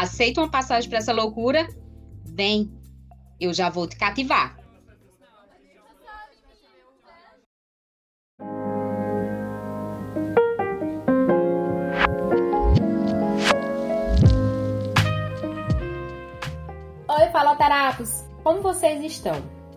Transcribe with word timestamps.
Aceita 0.00 0.40
uma 0.40 0.50
passagem 0.50 0.88
para 0.88 0.98
essa 0.98 1.12
loucura? 1.12 1.68
Vem, 2.24 2.72
eu 3.38 3.52
já 3.52 3.68
vou 3.68 3.86
te 3.86 3.96
cativar. 3.96 4.56
Oi, 17.06 17.28
faloterapos! 17.30 18.24
Como 18.42 18.62
vocês 18.62 19.04
estão? 19.04 19.34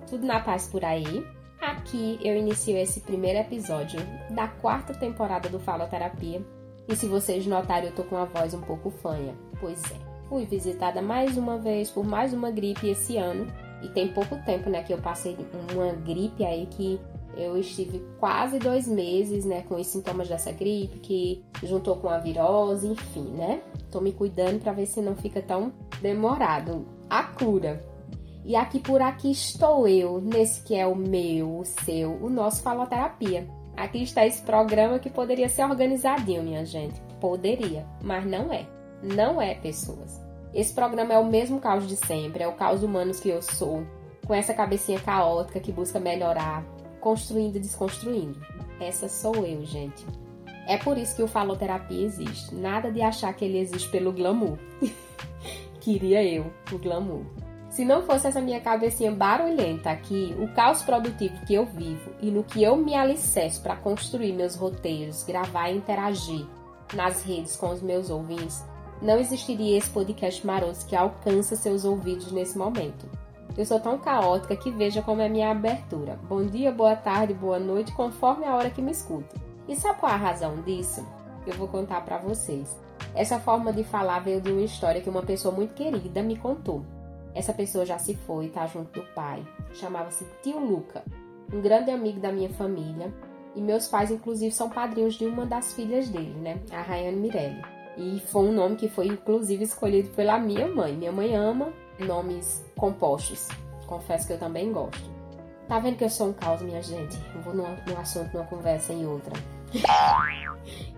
Tudo 0.09 0.25
na 0.25 0.39
paz 0.39 0.69
por 0.69 0.85
aí? 0.85 1.27
Aqui 1.59 2.17
eu 2.23 2.37
inicio 2.37 2.77
esse 2.77 3.01
primeiro 3.01 3.39
episódio 3.39 3.99
da 4.29 4.47
quarta 4.47 4.93
temporada 4.93 5.49
do 5.49 5.59
Faloterapia. 5.59 6.41
E 6.87 6.95
se 6.95 7.07
vocês 7.07 7.45
notarem, 7.45 7.89
eu 7.89 7.95
tô 7.95 8.05
com 8.05 8.15
uma 8.15 8.25
voz 8.25 8.53
um 8.53 8.61
pouco 8.61 8.89
fanha. 8.89 9.35
Pois 9.59 9.81
é, 9.91 10.12
fui 10.33 10.45
visitada 10.45 10.99
mais 10.99 11.37
uma 11.37 11.59
vez 11.59 11.91
por 11.91 12.03
mais 12.03 12.33
uma 12.33 12.49
gripe 12.49 12.89
esse 12.89 13.17
ano. 13.17 13.45
E 13.83 13.87
tem 13.89 14.07
pouco 14.07 14.35
tempo, 14.43 14.67
né, 14.67 14.81
que 14.81 14.91
eu 14.91 14.97
passei 14.97 15.37
uma 15.71 15.91
gripe 15.91 16.43
aí 16.43 16.65
que 16.65 16.99
eu 17.37 17.55
estive 17.55 18.03
quase 18.19 18.57
dois 18.57 18.87
meses, 18.87 19.45
né, 19.45 19.61
com 19.61 19.75
os 19.75 19.85
sintomas 19.85 20.27
dessa 20.27 20.51
gripe, 20.51 20.97
que 20.99 21.45
juntou 21.61 21.97
com 21.97 22.09
a 22.09 22.17
virose, 22.17 22.87
enfim, 22.87 23.29
né? 23.31 23.61
Tô 23.91 24.01
me 24.01 24.11
cuidando 24.11 24.59
para 24.59 24.71
ver 24.71 24.87
se 24.87 25.01
não 25.01 25.15
fica 25.15 25.39
tão 25.39 25.71
demorado 26.01 26.83
a 27.07 27.23
cura. 27.23 27.85
E 28.43 28.55
aqui 28.55 28.79
por 28.79 29.03
aqui 29.03 29.29
estou 29.29 29.87
eu, 29.87 30.19
nesse 30.19 30.63
que 30.63 30.73
é 30.73 30.87
o 30.87 30.95
meu, 30.95 31.59
o 31.59 31.65
seu, 31.65 32.11
o 32.23 32.29
nosso 32.29 32.63
Faloterapia. 32.63 33.47
Aqui 33.77 34.01
está 34.01 34.25
esse 34.25 34.41
programa 34.41 34.97
que 34.97 35.11
poderia 35.11 35.47
ser 35.47 35.63
organizadinho, 35.63 36.41
minha 36.41 36.65
gente. 36.65 36.99
Poderia, 37.19 37.85
mas 38.01 38.25
não 38.25 38.51
é 38.51 38.65
não 39.03 39.41
é 39.41 39.53
pessoas. 39.53 40.22
Esse 40.53 40.71
programa 40.71 41.13
é 41.13 41.17
o 41.17 41.25
mesmo 41.25 41.59
caos 41.59 41.87
de 41.87 41.95
sempre, 41.95 42.43
é 42.43 42.47
o 42.47 42.53
caos 42.53 42.83
humanos 42.83 43.19
que 43.19 43.29
eu 43.29 43.41
sou, 43.41 43.83
com 44.25 44.33
essa 44.33 44.53
cabecinha 44.53 44.99
caótica 44.99 45.59
que 45.59 45.71
busca 45.71 45.99
melhorar, 45.99 46.63
construindo 46.99 47.55
e 47.55 47.59
desconstruindo. 47.59 48.39
Essa 48.79 49.09
sou 49.09 49.45
eu, 49.45 49.65
gente. 49.65 50.05
É 50.67 50.77
por 50.77 50.97
isso 50.97 51.15
que 51.15 51.23
o 51.23 51.27
Faloterapia 51.27 52.05
existe. 52.05 52.53
Nada 52.53 52.91
de 52.91 53.01
achar 53.01 53.33
que 53.33 53.43
ele 53.43 53.57
existe 53.57 53.89
pelo 53.89 54.13
glamour. 54.13 54.57
Queria 55.81 56.23
eu, 56.23 56.45
o 56.71 56.77
glamour. 56.77 57.25
Se 57.69 57.83
não 57.83 58.03
fosse 58.03 58.27
essa 58.27 58.39
minha 58.39 58.61
cabecinha 58.61 59.11
barulhenta 59.11 59.89
aqui, 59.89 60.35
o 60.39 60.47
caos 60.53 60.83
produtivo 60.83 61.43
que 61.47 61.55
eu 61.55 61.65
vivo 61.65 62.11
e 62.21 62.29
no 62.29 62.43
que 62.43 62.61
eu 62.61 62.77
me 62.77 62.93
alicerço 62.93 63.63
para 63.63 63.75
construir 63.75 64.31
meus 64.31 64.55
roteiros, 64.55 65.23
gravar 65.23 65.69
e 65.69 65.77
interagir 65.77 66.45
nas 66.93 67.23
redes 67.23 67.57
com 67.57 67.71
os 67.71 67.81
meus 67.81 68.11
ouvintes, 68.11 68.63
não 69.03 69.19
existiria 69.19 69.77
esse 69.77 69.89
podcast 69.89 70.47
maroto 70.47 70.85
que 70.85 70.95
alcança 70.95 71.57
seus 71.57 71.83
ouvidos 71.83 72.31
nesse 72.31 72.57
momento. 72.57 73.05
Eu 73.57 73.65
sou 73.65 73.79
tão 73.79 73.99
caótica 73.99 74.55
que 74.55 74.71
veja 74.71 75.01
como 75.01 75.21
é 75.21 75.27
minha 75.27 75.51
abertura. 75.51 76.17
Bom 76.27 76.45
dia, 76.45 76.71
boa 76.71 76.95
tarde, 76.95 77.33
boa 77.33 77.59
noite, 77.59 77.91
conforme 77.91 78.45
a 78.45 78.55
hora 78.55 78.69
que 78.69 78.81
me 78.81 78.91
escuta. 78.91 79.35
E 79.67 79.75
sabe 79.75 79.99
qual 79.99 80.11
é 80.11 80.15
a 80.15 80.17
razão 80.17 80.61
disso? 80.61 81.05
Eu 81.45 81.53
vou 81.55 81.67
contar 81.67 82.01
para 82.01 82.17
vocês. 82.17 82.79
Essa 83.13 83.39
forma 83.39 83.73
de 83.73 83.83
falar 83.83 84.19
veio 84.19 84.39
de 84.39 84.51
uma 84.51 84.61
história 84.61 85.01
que 85.01 85.09
uma 85.09 85.21
pessoa 85.21 85.53
muito 85.53 85.73
querida 85.73 86.23
me 86.23 86.37
contou. 86.37 86.85
Essa 87.35 87.53
pessoa 87.53 87.85
já 87.85 87.99
se 87.99 88.15
foi, 88.15 88.47
tá 88.47 88.65
junto 88.67 89.01
do 89.01 89.05
pai. 89.13 89.45
Chamava-se 89.73 90.25
Tio 90.41 90.59
Luca, 90.59 91.03
um 91.51 91.61
grande 91.61 91.91
amigo 91.91 92.21
da 92.21 92.31
minha 92.31 92.49
família. 92.49 93.13
E 93.53 93.61
meus 93.61 93.87
pais, 93.87 94.09
inclusive, 94.09 94.51
são 94.51 94.69
padrinhos 94.69 95.15
de 95.15 95.25
uma 95.25 95.45
das 95.45 95.73
filhas 95.73 96.07
dele, 96.07 96.39
né? 96.39 96.59
A 96.71 96.81
Rayane 96.81 97.17
Mirelli. 97.17 97.82
E 97.97 98.19
foi 98.27 98.45
um 98.45 98.51
nome 98.51 98.75
que 98.75 98.89
foi 98.89 99.07
inclusive 99.07 99.63
escolhido 99.63 100.09
pela 100.09 100.39
minha 100.39 100.67
mãe. 100.67 100.95
Minha 100.95 101.11
mãe 101.11 101.35
ama 101.35 101.71
nomes 101.99 102.65
compostos. 102.75 103.47
Confesso 103.85 104.27
que 104.27 104.33
eu 104.33 104.39
também 104.39 104.71
gosto. 104.71 105.11
Tá 105.67 105.79
vendo 105.79 105.97
que 105.97 106.03
eu 106.03 106.09
sou 106.09 106.29
um 106.29 106.33
caos, 106.33 106.61
minha 106.61 106.81
gente? 106.81 107.17
Eu 107.35 107.41
vou 107.41 107.53
num, 107.53 107.75
num 107.87 107.97
assunto, 107.97 108.33
numa 108.33 108.45
conversa 108.45 108.93
em 108.93 109.05
outra. 109.05 109.33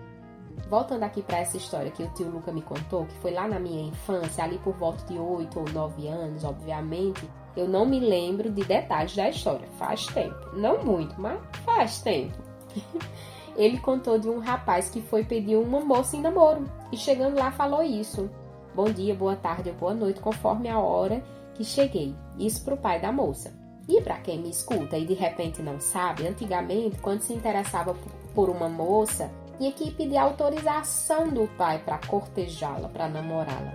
Voltando 0.68 1.04
aqui 1.04 1.22
para 1.22 1.38
essa 1.38 1.56
história 1.56 1.92
que 1.92 2.02
o 2.02 2.08
tio 2.08 2.28
Luca 2.28 2.50
me 2.50 2.60
contou, 2.60 3.06
que 3.06 3.14
foi 3.18 3.30
lá 3.30 3.46
na 3.46 3.60
minha 3.60 3.88
infância, 3.88 4.42
ali 4.42 4.58
por 4.58 4.74
volta 4.74 5.04
de 5.06 5.16
8 5.16 5.60
ou 5.60 5.68
9 5.70 6.08
anos, 6.08 6.42
obviamente, 6.42 7.28
eu 7.56 7.68
não 7.68 7.86
me 7.86 8.00
lembro 8.00 8.50
de 8.50 8.64
detalhes 8.64 9.14
da 9.14 9.28
história. 9.28 9.68
Faz 9.78 10.06
tempo. 10.06 10.36
Não 10.54 10.82
muito, 10.82 11.14
mas 11.20 11.38
faz 11.64 12.00
tempo. 12.00 12.36
ele 13.56 13.78
contou 13.78 14.18
de 14.18 14.28
um 14.28 14.38
rapaz 14.38 14.88
que 14.88 15.00
foi 15.00 15.24
pedir 15.24 15.56
uma 15.56 15.80
moça 15.80 16.16
em 16.16 16.20
namoro 16.20 16.68
e 16.92 16.96
chegando 16.96 17.38
lá 17.38 17.50
falou 17.50 17.82
isso. 17.82 18.30
Bom 18.74 18.90
dia, 18.90 19.14
boa 19.14 19.36
tarde 19.36 19.70
ou 19.70 19.74
boa 19.74 19.94
noite, 19.94 20.20
conforme 20.20 20.68
a 20.68 20.78
hora 20.78 21.22
que 21.54 21.64
cheguei. 21.64 22.14
Isso 22.38 22.62
para 22.62 22.74
o 22.74 22.78
pai 22.78 23.00
da 23.00 23.10
moça. 23.10 23.52
E 23.88 24.02
para 24.02 24.18
quem 24.18 24.38
me 24.38 24.50
escuta 24.50 24.98
e 24.98 25.06
de 25.06 25.14
repente 25.14 25.62
não 25.62 25.80
sabe, 25.80 26.26
antigamente, 26.26 26.98
quando 26.98 27.22
se 27.22 27.32
interessava 27.32 27.96
por 28.34 28.50
uma 28.50 28.68
moça, 28.68 29.30
tinha 29.56 29.72
que 29.72 29.90
pedir 29.92 30.18
autorização 30.18 31.28
do 31.28 31.48
pai 31.56 31.78
para 31.78 31.98
cortejá-la, 31.98 32.88
para 32.88 33.08
namorá-la. 33.08 33.72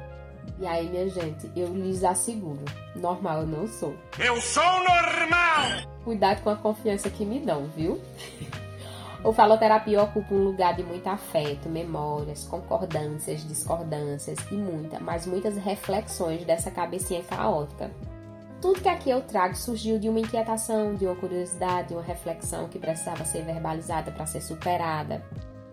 E 0.60 0.68
aí, 0.68 0.88
minha 0.88 1.10
gente, 1.10 1.50
eu 1.56 1.74
lhes 1.74 2.04
asseguro, 2.04 2.64
normal 2.96 3.42
eu 3.42 3.48
não 3.48 3.68
sou. 3.68 3.96
Eu 4.20 4.40
sou 4.42 4.64
normal! 4.64 5.90
Cuidado 6.04 6.44
com 6.44 6.50
a 6.52 6.56
confiança 6.56 7.10
que 7.10 7.26
me 7.26 7.40
dão, 7.40 7.66
viu? 7.76 8.00
O 9.24 9.32
faloterapia 9.32 10.02
ocupa 10.02 10.34
um 10.34 10.44
lugar 10.44 10.76
de 10.76 10.84
muito 10.84 11.06
afeto, 11.08 11.70
memórias, 11.70 12.44
concordâncias, 12.46 13.48
discordâncias 13.48 14.40
e 14.50 14.56
muita, 14.56 15.00
mas 15.00 15.28
muitas 15.28 15.56
reflexões 15.58 16.44
dessa 16.44 16.72
cabecinha 16.72 17.22
caótica. 17.22 17.92
Tudo 18.60 18.82
que 18.82 18.90
aqui 18.90 19.12
eu 19.12 19.22
trago 19.22 19.56
surgiu 19.56 20.00
de 20.00 20.10
uma 20.10 20.20
inquietação, 20.20 20.96
de 20.96 21.06
uma 21.06 21.16
curiosidade, 21.16 21.90
de 21.90 21.94
uma 21.94 22.02
reflexão 22.02 22.68
que 22.68 22.80
precisava 22.80 23.24
ser 23.24 23.44
verbalizada 23.44 24.12
para 24.12 24.26
ser 24.26 24.42
superada. 24.42 25.24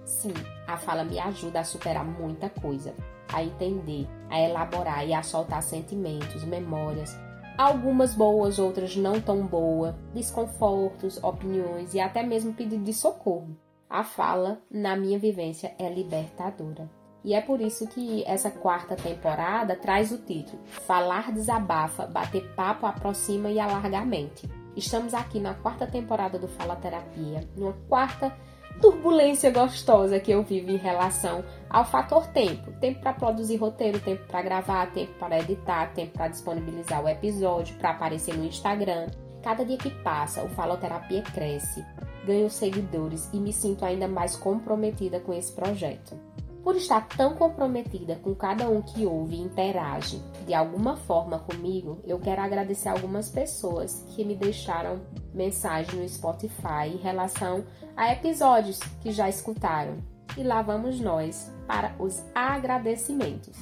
Sim, 0.05 0.35
a 0.67 0.77
fala 0.77 1.03
me 1.03 1.19
ajuda 1.19 1.61
a 1.61 1.65
superar 1.65 2.05
muita 2.05 2.51
coisa, 2.51 2.95
a 3.33 3.43
entender, 3.43 4.07
a 4.29 4.39
elaborar 4.41 5.07
e 5.07 5.15
a 5.15 5.23
soltar 5.23 5.63
sentimentos, 5.63 6.45
memórias, 6.45 7.17
algumas 7.59 8.15
boas, 8.15 8.61
outras 8.61 8.95
não 8.95 9.21
tão 9.21 9.45
boas, 9.45 9.93
desconfortos, 10.15 11.23
opiniões 11.25 11.93
e 11.93 11.99
até 11.99 12.23
mesmo 12.23 12.55
pedido 12.55 12.85
de 12.85 12.95
socorro. 12.95 13.57
A 13.91 14.05
fala, 14.05 14.63
na 14.71 14.97
minha 14.97 15.19
vivência, 15.19 15.75
é 15.77 15.93
libertadora. 15.93 16.89
E 17.25 17.35
é 17.35 17.41
por 17.41 17.61
isso 17.61 17.89
que 17.89 18.23
essa 18.27 18.49
quarta 18.49 18.95
temporada 18.95 19.75
traz 19.75 20.13
o 20.13 20.19
título 20.19 20.63
Falar 20.67 21.33
desabafa, 21.33 22.07
bater 22.07 22.49
papo 22.55 22.87
aproxima 22.87 23.51
e 23.51 23.59
alarga 23.59 23.99
a 23.99 24.05
mente. 24.05 24.49
Estamos 24.77 25.13
aqui 25.13 25.41
na 25.41 25.55
quarta 25.55 25.85
temporada 25.85 26.39
do 26.39 26.47
Fala 26.47 26.77
Terapia, 26.77 27.49
numa 27.57 27.73
quarta 27.89 28.33
turbulência 28.81 29.51
gostosa 29.51 30.21
que 30.21 30.31
eu 30.31 30.45
vivo 30.45 30.71
em 30.71 30.77
relação 30.77 31.45
ao 31.71 31.85
fator 31.85 32.27
tempo. 32.29 32.73
Tempo 32.81 33.01
para 33.01 33.13
produzir 33.13 33.57
roteiro, 33.57 34.01
tempo 34.01 34.27
para 34.27 34.43
gravar, 34.43 34.91
tempo 34.93 35.13
para 35.19 35.39
editar, 35.39 35.93
tempo 35.93 36.13
para 36.13 36.29
disponibilizar 36.29 37.03
o 37.03 37.09
episódio, 37.09 37.77
para 37.77 37.91
aparecer 37.91 38.37
no 38.37 38.45
Instagram. 38.45 39.09
Cada 39.43 39.65
dia 39.65 39.79
que 39.79 39.91
passa, 39.91 40.43
o 40.43 40.49
Faloterapia 40.49 41.23
cresce, 41.23 41.85
ganho 42.27 42.51
seguidores 42.51 43.29
e 43.33 43.39
me 43.39 43.53
sinto 43.53 43.85
ainda 43.85 44.09
mais 44.09 44.37
comprometida 44.37 45.21
com 45.21 45.33
esse 45.33 45.53
projeto. 45.53 46.17
Por 46.63 46.77
estar 46.77 47.07
tão 47.09 47.35
comprometida 47.35 48.17
com 48.17 48.35
cada 48.35 48.69
um 48.69 48.83
que 48.83 49.07
ouve 49.07 49.37
e 49.37 49.41
interage 49.41 50.21
de 50.47 50.53
alguma 50.53 50.97
forma 50.97 51.39
comigo, 51.39 51.99
eu 52.05 52.19
quero 52.19 52.43
agradecer 52.43 52.89
algumas 52.89 53.31
pessoas 53.31 54.05
que 54.09 54.25
me 54.25 54.35
deixaram 54.35 55.01
mensagem 55.33 55.99
no 55.99 56.07
Spotify 56.07 56.89
em 56.93 56.99
relação 56.99 57.65
a 57.97 58.13
episódios 58.13 58.81
que 59.01 59.13
já 59.13 59.29
escutaram. 59.29 59.97
E 60.37 60.43
lá 60.43 60.61
vamos 60.61 61.01
nós 61.01 61.51
para 61.69 61.95
os 62.01 62.25
agradecimentos. 62.35 63.57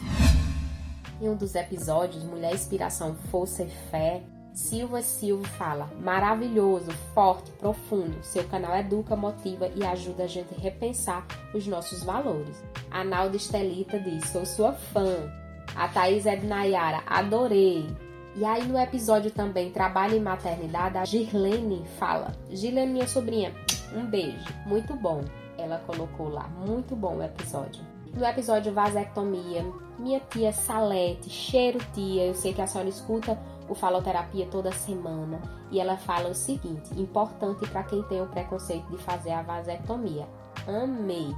Em 1.21 1.29
um 1.29 1.35
dos 1.35 1.55
episódios, 1.55 2.23
Mulher 2.23 2.55
Inspiração, 2.55 3.17
Força 3.31 3.65
e 3.65 3.71
Fé, 3.91 4.23
Silva 4.57 5.03
Silva 5.03 5.47
fala: 5.49 5.91
maravilhoso, 6.01 6.91
forte, 7.13 7.51
profundo. 7.53 8.23
Seu 8.23 8.45
canal 8.45 8.75
educa, 8.75 9.15
motiva 9.15 9.69
e 9.75 9.85
ajuda 9.85 10.25
a 10.25 10.27
gente 10.27 10.55
a 10.55 10.59
repensar 10.59 11.27
os 11.53 11.67
nossos 11.67 12.03
valores. 12.03 12.65
A 12.91 13.05
Nalda 13.05 13.37
Estelita 13.37 13.99
diz: 14.01 14.25
sou 14.31 14.47
sua 14.47 14.73
fã. 14.73 15.31
A 15.75 15.89
Thaís 15.89 16.25
é 16.25 16.37
de 16.37 16.47
Nayara, 16.47 17.03
adorei. 17.07 17.87
E 18.35 18.45
aí 18.45 18.67
no 18.67 18.79
episódio 18.79 19.31
também 19.31 19.71
Trabalho 19.71 20.17
em 20.17 20.21
Maternidade, 20.21 20.97
a 20.97 21.05
Girlene 21.05 21.85
fala: 21.99 22.33
Girlene, 22.51 22.93
minha 22.93 23.09
sobrinha, 23.09 23.55
um 23.95 24.07
beijo, 24.07 24.47
muito 24.65 24.95
bom. 24.95 25.23
Ela 25.59 25.79
colocou 25.87 26.31
lá, 26.31 26.49
muito 26.49 26.97
bom 26.97 27.17
o 27.17 27.23
episódio. 27.23 27.96
No 28.17 28.25
episódio 28.25 28.73
Vasectomia, 28.73 29.63
minha 29.99 30.19
tia 30.21 30.51
Salete, 30.51 31.29
cheiro 31.29 31.79
tia, 31.93 32.25
eu 32.25 32.35
sei 32.35 32.55
que 32.55 32.63
a 32.63 32.67
senhora 32.67 32.89
escuta 32.89 33.39
o 33.69 33.75
Faloterapia 33.75 34.47
toda 34.51 34.73
semana 34.73 35.39
e 35.71 35.79
ela 35.79 35.99
fala 35.99 36.31
o 36.31 36.35
seguinte: 36.35 36.99
importante 36.99 37.69
para 37.69 37.83
quem 37.83 38.03
tem 38.05 38.23
o 38.23 38.27
preconceito 38.27 38.89
de 38.89 38.97
fazer 38.97 39.33
a 39.33 39.43
vasectomia. 39.43 40.27
Amei. 40.67 41.29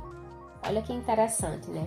Olha 0.65 0.81
que 0.81 0.93
interessante, 0.93 1.69
né? 1.69 1.85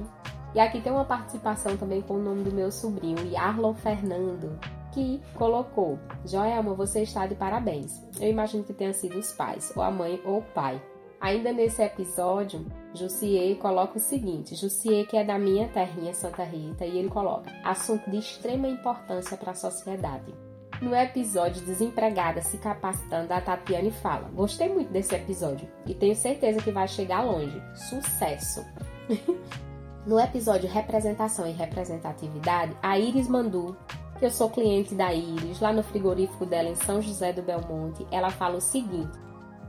E 0.53 0.59
aqui 0.59 0.81
tem 0.81 0.91
uma 0.91 1.05
participação 1.05 1.77
também 1.77 2.01
com 2.01 2.15
o 2.15 2.21
nome 2.21 2.43
do 2.43 2.51
meu 2.51 2.69
sobrinho, 2.69 3.25
Yarlon 3.31 3.73
Fernando, 3.73 4.59
que 4.91 5.21
colocou: 5.35 5.97
Joelma, 6.25 6.73
você 6.73 7.03
está 7.03 7.25
de 7.25 7.35
parabéns. 7.35 8.03
Eu 8.19 8.27
imagino 8.27 8.65
que 8.65 8.73
tenha 8.73 8.91
sido 8.91 9.17
os 9.17 9.31
pais, 9.31 9.71
ou 9.73 9.81
a 9.81 9.89
mãe 9.89 10.21
ou 10.25 10.39
o 10.39 10.43
pai. 10.43 10.81
Ainda 11.21 11.53
nesse 11.53 11.83
episódio, 11.83 12.65
Jussier 12.95 13.55
coloca 13.57 13.97
o 13.97 14.01
seguinte: 14.01 14.55
Jussier, 14.55 15.05
que 15.05 15.15
é 15.15 15.23
da 15.23 15.37
minha 15.37 15.67
terrinha 15.67 16.15
Santa 16.15 16.43
Rita, 16.43 16.83
e 16.83 16.97
ele 16.97 17.09
coloca: 17.09 17.51
assunto 17.63 18.09
de 18.09 18.17
extrema 18.17 18.67
importância 18.67 19.37
para 19.37 19.51
a 19.51 19.55
sociedade. 19.55 20.33
No 20.81 20.95
episódio 20.95 21.63
Desempregada 21.63 22.41
se 22.41 22.57
capacitando, 22.57 23.31
a 23.31 23.39
Tatiane 23.39 23.91
fala: 23.91 24.29
Gostei 24.33 24.67
muito 24.67 24.91
desse 24.91 25.13
episódio 25.13 25.69
e 25.85 25.93
tenho 25.93 26.15
certeza 26.15 26.59
que 26.59 26.71
vai 26.71 26.87
chegar 26.87 27.23
longe. 27.23 27.61
Sucesso! 27.75 28.65
no 30.07 30.19
episódio 30.19 30.67
Representação 30.67 31.45
e 31.47 31.51
Representatividade, 31.51 32.75
a 32.81 32.97
Iris 32.97 33.27
Mandu, 33.27 33.77
que 34.17 34.25
eu 34.25 34.31
sou 34.31 34.49
cliente 34.49 34.95
da 34.95 35.13
Iris, 35.13 35.59
lá 35.59 35.71
no 35.71 35.83
frigorífico 35.83 36.47
dela 36.47 36.69
em 36.69 36.75
São 36.75 36.99
José 36.99 37.31
do 37.31 37.43
Belmonte, 37.43 38.07
ela 38.09 38.31
fala 38.31 38.57
o 38.57 38.61
seguinte: 38.61 39.19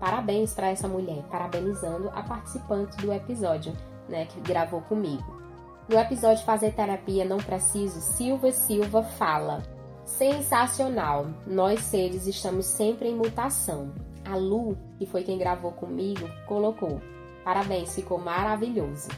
Parabéns 0.03 0.53
para 0.53 0.67
essa 0.67 0.89
mulher, 0.89 1.23
parabenizando 1.31 2.11
a 2.13 2.25
participante 2.25 2.97
do 2.97 3.13
episódio, 3.13 3.73
né, 4.09 4.27
que 4.27 4.41
gravou 4.41 4.81
comigo. 4.81 5.41
No 5.89 5.97
episódio 5.97 6.45
Fazer 6.45 6.73
Terapia 6.73 7.25
Não 7.25 7.37
Preciso, 7.37 8.01
Silva 8.01 8.51
Silva 8.51 9.05
fala: 9.05 9.63
Sensacional! 10.05 11.27
Nós 11.47 11.83
seres 11.83 12.27
estamos 12.27 12.67
sempre 12.67 13.11
em 13.11 13.15
mutação. 13.15 13.93
A 14.25 14.35
Lu, 14.35 14.77
que 14.99 15.07
foi 15.07 15.23
quem 15.23 15.39
gravou 15.39 15.71
comigo, 15.71 16.29
colocou: 16.49 17.01
Parabéns, 17.45 17.95
ficou 17.95 18.19
maravilhoso. 18.19 19.09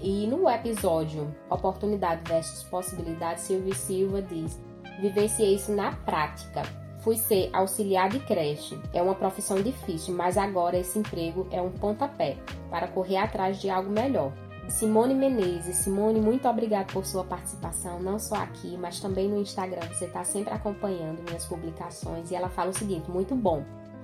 E 0.00 0.26
no 0.26 0.50
episódio 0.50 1.32
Oportunidade 1.48 2.22
versus 2.28 2.64
Possibilidade, 2.64 3.42
Silvio 3.42 3.76
Silva 3.76 4.20
diz: 4.22 4.60
Vivenciei 5.00 5.54
isso 5.54 5.70
na 5.70 5.92
prática 5.92 6.64
Fui 7.06 7.16
ser 7.16 7.50
auxiliar 7.52 8.08
de 8.08 8.18
creche. 8.18 8.76
É 8.92 9.00
uma 9.00 9.14
profissão 9.14 9.62
difícil, 9.62 10.12
mas 10.12 10.36
agora 10.36 10.76
esse 10.76 10.98
emprego 10.98 11.46
é 11.52 11.62
um 11.62 11.70
pontapé 11.70 12.36
para 12.68 12.88
correr 12.88 13.18
atrás 13.18 13.60
de 13.60 13.70
algo 13.70 13.88
melhor. 13.88 14.32
Simone 14.68 15.14
Menezes. 15.14 15.76
Simone, 15.76 16.20
muito 16.20 16.48
obrigada 16.48 16.92
por 16.92 17.06
sua 17.06 17.22
participação, 17.22 18.00
não 18.00 18.18
só 18.18 18.34
aqui, 18.34 18.76
mas 18.76 18.98
também 18.98 19.28
no 19.28 19.40
Instagram. 19.40 19.86
Você 19.86 20.06
está 20.06 20.24
sempre 20.24 20.52
acompanhando 20.52 21.22
minhas 21.22 21.44
publicações 21.44 22.32
e 22.32 22.34
ela 22.34 22.48
fala 22.48 22.70
o 22.70 22.76
seguinte: 22.76 23.08
muito 23.08 23.36
bom. 23.36 23.62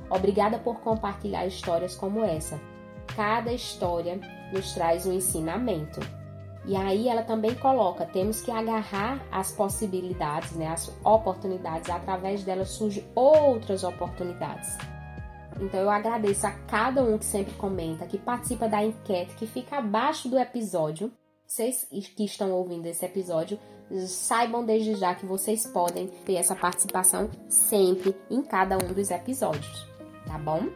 Obrigada 0.08 0.60
por 0.60 0.78
compartilhar 0.78 1.44
histórias 1.44 1.96
como 1.96 2.22
essa. 2.22 2.60
Cada 3.16 3.52
história 3.52 4.20
nos 4.52 4.75
traz 4.75 5.06
um 5.06 5.12
ensinamento. 5.12 5.98
E 6.64 6.76
aí 6.76 7.08
ela 7.08 7.22
também 7.22 7.54
coloca, 7.54 8.06
temos 8.06 8.40
que 8.40 8.50
agarrar 8.50 9.20
as 9.32 9.50
possibilidades, 9.50 10.52
né, 10.52 10.68
as 10.68 10.88
oportunidades, 11.04 11.90
através 11.90 12.44
delas 12.44 12.70
surgem 12.70 13.04
outras 13.14 13.82
oportunidades. 13.82 14.76
Então 15.60 15.80
eu 15.80 15.90
agradeço 15.90 16.46
a 16.46 16.52
cada 16.52 17.02
um 17.02 17.18
que 17.18 17.24
sempre 17.24 17.52
comenta, 17.54 18.06
que 18.06 18.16
participa 18.16 18.68
da 18.68 18.82
enquete, 18.82 19.34
que 19.34 19.46
fica 19.46 19.78
abaixo 19.78 20.28
do 20.28 20.38
episódio. 20.38 21.12
Vocês 21.46 21.86
que 22.16 22.24
estão 22.24 22.52
ouvindo 22.52 22.86
esse 22.86 23.04
episódio, 23.04 23.58
saibam 24.06 24.64
desde 24.64 24.94
já 24.94 25.14
que 25.14 25.26
vocês 25.26 25.66
podem 25.66 26.06
ter 26.24 26.36
essa 26.36 26.54
participação 26.56 27.28
sempre 27.48 28.16
em 28.30 28.40
cada 28.42 28.76
um 28.76 28.92
dos 28.92 29.10
episódios, 29.10 29.86
tá 30.26 30.38
bom? 30.38 30.68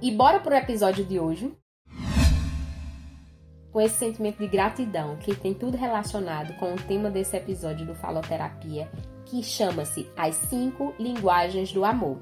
E 0.00 0.14
bora 0.14 0.38
pro 0.38 0.54
episódio 0.54 1.04
de 1.04 1.18
hoje 1.18 1.52
com 3.78 3.82
esse 3.82 3.94
sentimento 3.94 4.38
de 4.38 4.48
gratidão 4.48 5.14
que 5.18 5.36
tem 5.36 5.54
tudo 5.54 5.76
relacionado 5.76 6.52
com 6.54 6.74
o 6.74 6.76
tema 6.76 7.08
desse 7.08 7.36
episódio 7.36 7.86
do 7.86 7.94
Faloterapia, 7.94 8.90
que 9.24 9.40
chama-se 9.40 10.10
As 10.16 10.34
Cinco 10.34 10.92
Linguagens 10.98 11.72
do 11.72 11.84
Amor. 11.84 12.18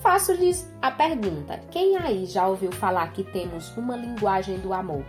Faço-lhes 0.00 0.72
a 0.80 0.92
pergunta: 0.92 1.58
quem 1.72 1.96
aí 1.96 2.26
já 2.26 2.46
ouviu 2.46 2.70
falar 2.70 3.12
que 3.12 3.24
temos 3.24 3.76
uma 3.76 3.96
linguagem 3.96 4.60
do 4.60 4.72
amor? 4.72 5.04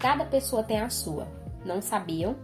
Cada 0.00 0.24
pessoa 0.24 0.64
tem 0.64 0.80
a 0.80 0.90
sua, 0.90 1.28
não 1.64 1.80
sabiam? 1.80 2.34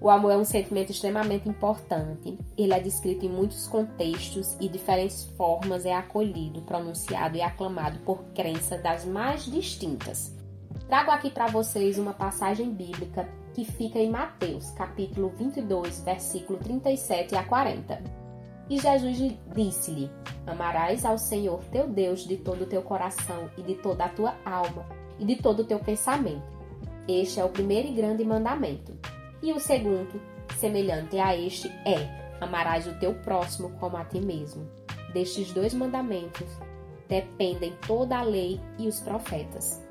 O 0.00 0.08
amor 0.08 0.30
é 0.30 0.36
um 0.36 0.44
sentimento 0.44 0.92
extremamente 0.92 1.48
importante. 1.48 2.38
Ele 2.56 2.74
é 2.74 2.78
descrito 2.78 3.26
em 3.26 3.28
muitos 3.28 3.66
contextos 3.66 4.56
e 4.60 4.68
diferentes 4.68 5.24
formas 5.36 5.84
é 5.84 5.92
acolhido, 5.92 6.62
pronunciado 6.62 7.36
e 7.36 7.42
aclamado 7.42 7.98
por 8.04 8.22
crenças 8.34 8.80
das 8.80 9.04
mais 9.04 9.46
distintas. 9.46 10.33
Trago 10.94 11.10
aqui 11.10 11.28
para 11.28 11.48
vocês 11.48 11.98
uma 11.98 12.12
passagem 12.12 12.72
bíblica 12.72 13.28
que 13.52 13.64
fica 13.64 13.98
em 13.98 14.08
Mateus, 14.08 14.70
capítulo 14.70 15.28
22, 15.36 16.04
versículo 16.04 16.56
37 16.60 17.34
a 17.34 17.42
40. 17.42 18.00
E 18.70 18.78
Jesus 18.78 19.18
disse-lhe: 19.56 20.08
Amarás 20.46 21.04
ao 21.04 21.18
Senhor 21.18 21.64
teu 21.72 21.88
Deus 21.88 22.24
de 22.24 22.36
todo 22.36 22.62
o 22.62 22.66
teu 22.66 22.80
coração 22.80 23.50
e 23.58 23.62
de 23.62 23.74
toda 23.74 24.04
a 24.04 24.08
tua 24.08 24.36
alma 24.44 24.86
e 25.18 25.24
de 25.24 25.34
todo 25.34 25.62
o 25.62 25.64
teu 25.64 25.80
pensamento. 25.80 26.46
Este 27.08 27.40
é 27.40 27.44
o 27.44 27.48
primeiro 27.48 27.88
e 27.88 27.92
grande 27.92 28.24
mandamento. 28.24 28.96
E 29.42 29.52
o 29.52 29.58
segundo, 29.58 30.22
semelhante 30.60 31.18
a 31.18 31.36
este, 31.36 31.66
é: 31.84 32.38
Amarás 32.40 32.86
o 32.86 32.96
teu 33.00 33.14
próximo 33.14 33.70
como 33.80 33.96
a 33.96 34.04
ti 34.04 34.20
mesmo. 34.20 34.64
Destes 35.12 35.52
dois 35.52 35.74
mandamentos 35.74 36.46
dependem 37.08 37.74
toda 37.84 38.16
a 38.16 38.22
lei 38.22 38.60
e 38.78 38.86
os 38.86 39.00
profetas. 39.00 39.83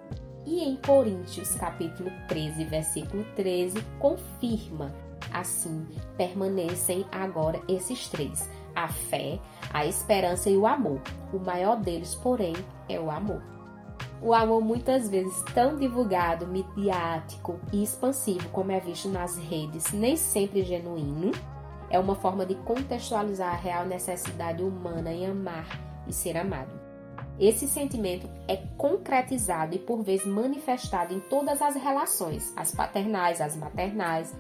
E 0.45 0.62
em 0.62 0.75
Coríntios, 0.75 1.56
capítulo 1.56 2.12
13, 2.28 2.66
versículo 2.66 3.24
13, 3.36 3.81
confirma: 4.00 4.94
assim 5.32 5.88
permanecem 6.17 7.06
agora 7.12 7.62
esses 7.67 8.10
três: 8.10 8.50
a 8.75 8.88
fé, 8.88 9.39
a 9.74 9.86
esperança 9.86 10.50
e 10.50 10.58
o 10.58 10.67
amor. 10.67 11.01
O 11.32 11.39
maior 11.39 11.77
deles, 11.77 12.15
porém, 12.15 12.53
é 12.89 13.00
o 13.00 13.10
amor. 13.10 13.41
O 14.22 14.34
amor, 14.34 14.62
muitas 14.62 15.10
vezes 15.10 15.41
tão 15.53 15.77
divulgado, 15.77 16.48
midiático 16.48 17.60
e 17.72 17.84
expansivo 17.84 18.48
como 18.50 18.72
é 18.72 18.79
visto 18.79 19.10
nas 19.10 19.38
redes, 19.38 19.91
nem 19.91 20.15
sempre 20.15 20.63
genuíno, 20.63 21.32
é 21.89 22.00
uma 22.00 22.15
forma 22.15 22.46
de 22.46 22.56
contextualizar 22.56 23.53
a 23.53 23.58
real 23.58 23.86
necessidade 23.86 24.63
humana 24.63 25.12
em 25.12 25.25
amar 25.25 25.67
e 26.08 26.13
ser 26.13 26.38
amado. 26.38 26.83
Esse 27.40 27.68
sentimento 27.68 28.30
é 28.48 28.58
concretizado 28.78 29.75
e 29.75 29.80
por 29.80 30.04
vezes 30.04 30.25
manifestado 30.25 31.13
em 31.13 31.20
todas 31.20 31.62
as 31.62 31.75
relações, 31.75 32.54
as 32.56 32.72
paternais, 32.72 33.42
as 33.42 33.56
maternais, 33.56 34.34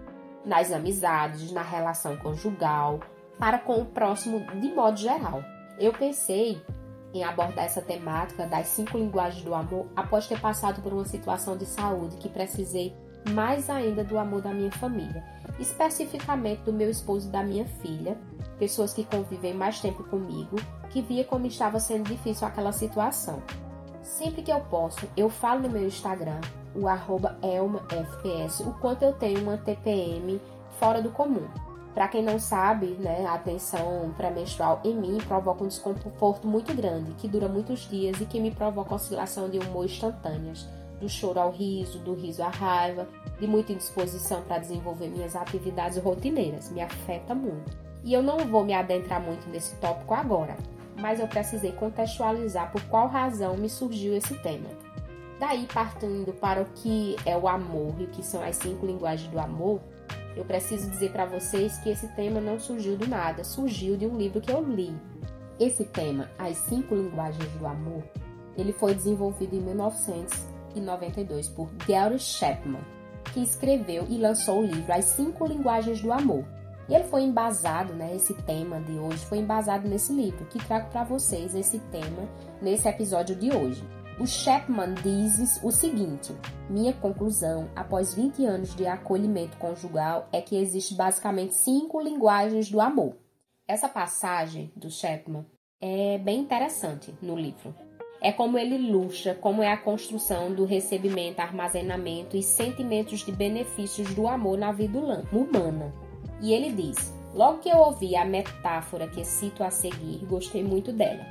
nas 0.45 0.71
amizades, 0.71 1.51
na 1.51 1.63
relação 1.63 2.17
conjugal, 2.17 2.99
para 3.39 3.57
com 3.57 3.81
o 3.81 3.85
próximo 3.85 4.39
de 4.59 4.73
modo 4.73 4.97
geral. 4.97 5.43
Eu 5.79 5.91
pensei 5.91 6.61
em 7.13 7.23
abordar 7.23 7.65
essa 7.65 7.81
temática 7.81 8.45
das 8.45 8.67
cinco 8.67 8.97
linguagens 8.97 9.43
do 9.43 9.53
amor 9.53 9.87
após 9.95 10.27
ter 10.27 10.39
passado 10.39 10.81
por 10.81 10.93
uma 10.93 11.05
situação 11.05 11.55
de 11.55 11.65
saúde 11.65 12.17
que 12.17 12.29
precisei 12.29 12.95
mais 13.31 13.69
ainda 13.69 14.03
do 14.03 14.17
amor 14.17 14.41
da 14.41 14.51
minha 14.51 14.71
família, 14.71 15.23
especificamente 15.59 16.61
do 16.61 16.73
meu 16.73 16.89
esposo 16.89 17.27
e 17.27 17.31
da 17.31 17.43
minha 17.43 17.65
filha, 17.65 18.17
pessoas 18.57 18.93
que 18.93 19.03
convivem 19.03 19.53
mais 19.53 19.79
tempo 19.79 20.03
comigo, 20.03 20.57
que 20.89 21.01
via 21.01 21.23
como 21.23 21.45
estava 21.45 21.79
sendo 21.79 22.09
difícil 22.09 22.47
aquela 22.47 22.71
situação. 22.71 23.41
Sempre 24.01 24.41
que 24.41 24.51
eu 24.51 24.59
posso, 24.61 25.07
eu 25.15 25.29
falo 25.29 25.61
no 25.61 25.69
meu 25.69 25.85
Instagram, 25.87 26.41
o 26.75 26.87
arroba 26.87 27.37
ElmaFPS, 27.41 28.61
o 28.61 28.73
quanto 28.73 29.03
eu 29.03 29.13
tenho 29.13 29.41
uma 29.41 29.57
TPM 29.57 30.41
fora 30.79 31.01
do 31.01 31.11
comum. 31.11 31.47
Para 31.93 32.07
quem 32.07 32.23
não 32.23 32.39
sabe, 32.39 32.87
né, 32.99 33.25
a 33.27 33.37
tensão 33.37 34.11
pré-menstrual 34.17 34.81
em 34.83 34.95
mim 34.95 35.19
provoca 35.27 35.63
um 35.63 35.67
desconforto 35.67 36.47
muito 36.47 36.73
grande, 36.73 37.13
que 37.13 37.27
dura 37.27 37.47
muitos 37.47 37.87
dias 37.87 38.19
e 38.19 38.25
que 38.25 38.39
me 38.39 38.49
provoca 38.49 38.95
oscilação 38.95 39.47
de 39.47 39.59
humor 39.59 39.85
instantâneas 39.85 40.67
do 41.03 41.09
choro 41.09 41.37
ao 41.37 41.51
riso, 41.51 41.99
do 41.99 42.13
riso 42.13 42.41
à 42.41 42.47
raiva, 42.47 43.05
de 43.37 43.45
muita 43.45 43.73
indisposição 43.73 44.41
para 44.43 44.59
desenvolver 44.59 45.09
minhas 45.09 45.35
atividades 45.35 45.97
rotineiras. 45.97 46.71
Me 46.71 46.81
afeta 46.81 47.35
muito. 47.35 47.77
E 48.05 48.13
eu 48.13 48.23
não 48.23 48.39
vou 48.39 48.63
me 48.63 48.73
adentrar 48.73 49.21
muito 49.21 49.49
nesse 49.49 49.75
tópico 49.75 50.13
agora, 50.13 50.55
mas 50.97 51.19
eu 51.19 51.27
precisei 51.27 51.73
contextualizar 51.73 52.71
por 52.71 52.81
qual 52.83 53.07
razão 53.07 53.57
me 53.57 53.69
surgiu 53.69 54.15
esse 54.15 54.33
tema. 54.35 54.69
Daí, 55.39 55.67
partindo 55.73 56.31
para 56.33 56.61
o 56.61 56.65
que 56.75 57.17
é 57.25 57.35
o 57.35 57.49
amor 57.49 57.93
e 57.99 58.05
o 58.05 58.07
que 58.07 58.23
são 58.23 58.41
as 58.41 58.55
cinco 58.55 58.85
linguagens 58.85 59.29
do 59.29 59.39
amor, 59.39 59.81
Eu 60.35 60.43
preciso 60.43 60.89
dizer 60.89 61.11
para 61.11 61.25
vocês 61.25 61.77
que 61.77 61.89
esse 61.89 62.07
tema 62.09 62.41
não 62.41 62.59
surgiu 62.59 62.97
do 62.97 63.07
nada, 63.07 63.43
surgiu 63.43 63.95
de 63.95 64.05
um 64.05 64.17
livro 64.17 64.41
que 64.41 64.51
eu 64.51 64.63
li. 64.63 64.95
Esse 65.59 65.85
tema, 65.85 66.29
As 66.37 66.57
Cinco 66.57 66.95
Linguagens 66.95 67.47
do 67.59 67.67
Amor, 67.67 68.03
ele 68.57 68.73
foi 68.73 68.95
desenvolvido 68.95 69.55
em 69.55 69.61
1992 70.73 71.49
por 71.49 71.69
Gary 71.87 72.19
Chapman, 72.19 72.81
que 73.33 73.41
escreveu 73.41 74.05
e 74.09 74.17
lançou 74.17 74.59
o 74.59 74.65
livro 74.65 74.93
As 74.93 75.05
Cinco 75.05 75.45
Linguagens 75.45 76.01
do 76.01 76.11
Amor. 76.11 76.45
E 76.89 76.93
ele 76.93 77.05
foi 77.05 77.21
embasado, 77.21 77.93
né, 77.93 78.13
esse 78.15 78.33
tema 78.43 78.79
de 78.81 78.93
hoje 78.93 79.25
foi 79.25 79.37
embasado 79.37 79.87
nesse 79.87 80.11
livro, 80.11 80.45
que 80.45 80.63
trago 80.65 80.89
para 80.89 81.03
vocês 81.03 81.55
esse 81.55 81.79
tema 81.79 82.27
nesse 82.61 82.87
episódio 82.87 83.35
de 83.35 83.55
hoje. 83.55 83.83
O 84.19 84.27
Chapman 84.27 84.93
diz 85.01 85.59
o 85.63 85.71
seguinte: 85.71 86.35
Minha 86.69 86.93
conclusão, 86.93 87.69
após 87.75 88.13
20 88.13 88.45
anos 88.45 88.75
de 88.75 88.85
acolhimento 88.85 89.57
conjugal, 89.57 90.27
é 90.31 90.39
que 90.39 90.55
existe 90.55 90.93
basicamente 90.93 91.55
cinco 91.55 91.99
linguagens 91.99 92.69
do 92.69 92.79
amor. 92.79 93.15
Essa 93.67 93.89
passagem 93.89 94.71
do 94.75 94.91
Chapman 94.91 95.45
é 95.81 96.17
bem 96.17 96.41
interessante 96.41 97.13
no 97.21 97.35
livro. 97.35 97.73
É 98.23 98.31
como 98.31 98.57
ele 98.57 98.75
ilustra 98.75 99.35
como 99.35 99.61
é 99.61 99.69
a 99.69 99.75
construção 99.75 100.53
do 100.53 100.63
recebimento, 100.63 101.41
armazenamento 101.41 102.37
e 102.37 102.41
sentimentos 102.41 103.19
de 103.19 103.33
benefícios 103.33 104.13
do 104.13 104.29
amor 104.29 104.57
na 104.57 104.71
vida 104.71 104.97
humana. 105.29 105.93
E 106.41 106.53
ele 106.53 106.71
diz: 106.71 107.13
Logo 107.35 107.57
que 107.57 107.67
eu 107.67 107.79
ouvi 107.79 108.15
a 108.15 108.23
metáfora 108.23 109.09
que 109.09 109.25
cito 109.25 109.61
a 109.61 109.69
seguir, 109.69 110.25
gostei 110.25 110.63
muito 110.63 110.93
dela. 110.93 111.25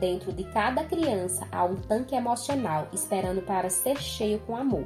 Dentro 0.00 0.32
de 0.32 0.42
cada 0.52 0.82
criança 0.82 1.46
há 1.52 1.64
um 1.64 1.76
tanque 1.76 2.16
emocional 2.16 2.88
esperando 2.92 3.40
para 3.42 3.70
ser 3.70 3.96
cheio 4.02 4.40
com 4.40 4.56
amor. 4.56 4.84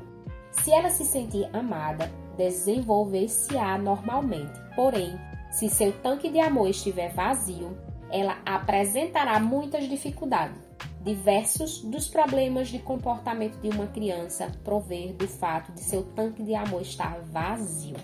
Se 0.51 0.71
ela 0.71 0.91
se 0.91 1.07
sentir 1.07 1.49
amada, 1.55 2.13
desenvolver-se-á 2.37 3.79
normalmente. 3.79 4.61
Porém, 4.75 5.19
se 5.51 5.71
seu 5.71 5.91
tanque 5.91 6.29
de 6.29 6.39
amor 6.39 6.69
estiver 6.69 7.15
vazio, 7.15 7.75
ela 8.11 8.37
apresentará 8.45 9.41
muitas 9.41 9.89
dificuldades. 9.89 10.66
Diversos 11.07 11.83
dos 11.83 12.09
problemas 12.09 12.67
de 12.67 12.81
comportamento 12.81 13.61
de 13.61 13.69
uma 13.69 13.87
criança 13.87 14.51
prover 14.65 15.15
do 15.15 15.29
fato 15.29 15.71
de 15.71 15.79
seu 15.79 16.03
tanque 16.03 16.43
de 16.43 16.53
amor 16.53 16.83
estar 16.83 17.21
vazio. 17.27 17.95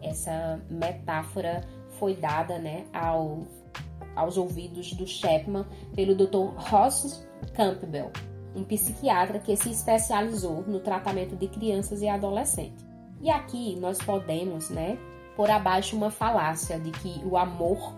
Essa 0.00 0.60
metáfora 0.70 1.66
foi 1.98 2.14
dada 2.14 2.56
né, 2.56 2.84
ao 2.94 3.40
aos 4.14 4.36
ouvidos 4.36 4.92
do 4.92 5.08
Chapman 5.08 5.66
pelo 5.92 6.14
Dr. 6.14 6.54
Ross 6.56 7.26
Campbell, 7.52 8.12
um 8.54 8.62
psiquiatra 8.62 9.40
que 9.40 9.56
se 9.56 9.70
especializou 9.70 10.62
no 10.68 10.78
tratamento 10.78 11.34
de 11.34 11.48
crianças 11.48 12.00
e 12.00 12.08
adolescentes. 12.08 12.86
E 13.20 13.28
aqui 13.28 13.74
nós 13.74 13.98
podemos, 13.98 14.70
né, 14.70 14.96
por 15.34 15.50
abaixo 15.50 15.96
uma 15.96 16.12
falácia 16.12 16.78
de 16.78 16.92
que 16.92 17.24
o 17.24 17.36
amor 17.36 17.92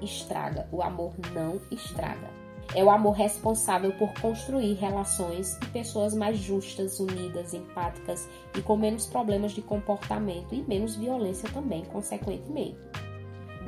estraga. 0.00 0.66
O 0.72 0.80
amor 0.80 1.12
não 1.34 1.60
estraga. 1.70 2.47
É 2.74 2.84
o 2.84 2.90
amor 2.90 3.12
responsável 3.12 3.92
por 3.92 4.12
construir 4.20 4.74
relações 4.74 5.56
e 5.62 5.66
pessoas 5.66 6.14
mais 6.14 6.38
justas, 6.38 7.00
unidas, 7.00 7.54
empáticas 7.54 8.28
e 8.54 8.60
com 8.60 8.76
menos 8.76 9.06
problemas 9.06 9.52
de 9.52 9.62
comportamento 9.62 10.54
e 10.54 10.62
menos 10.62 10.94
violência 10.94 11.48
também, 11.50 11.84
consequentemente. 11.86 12.76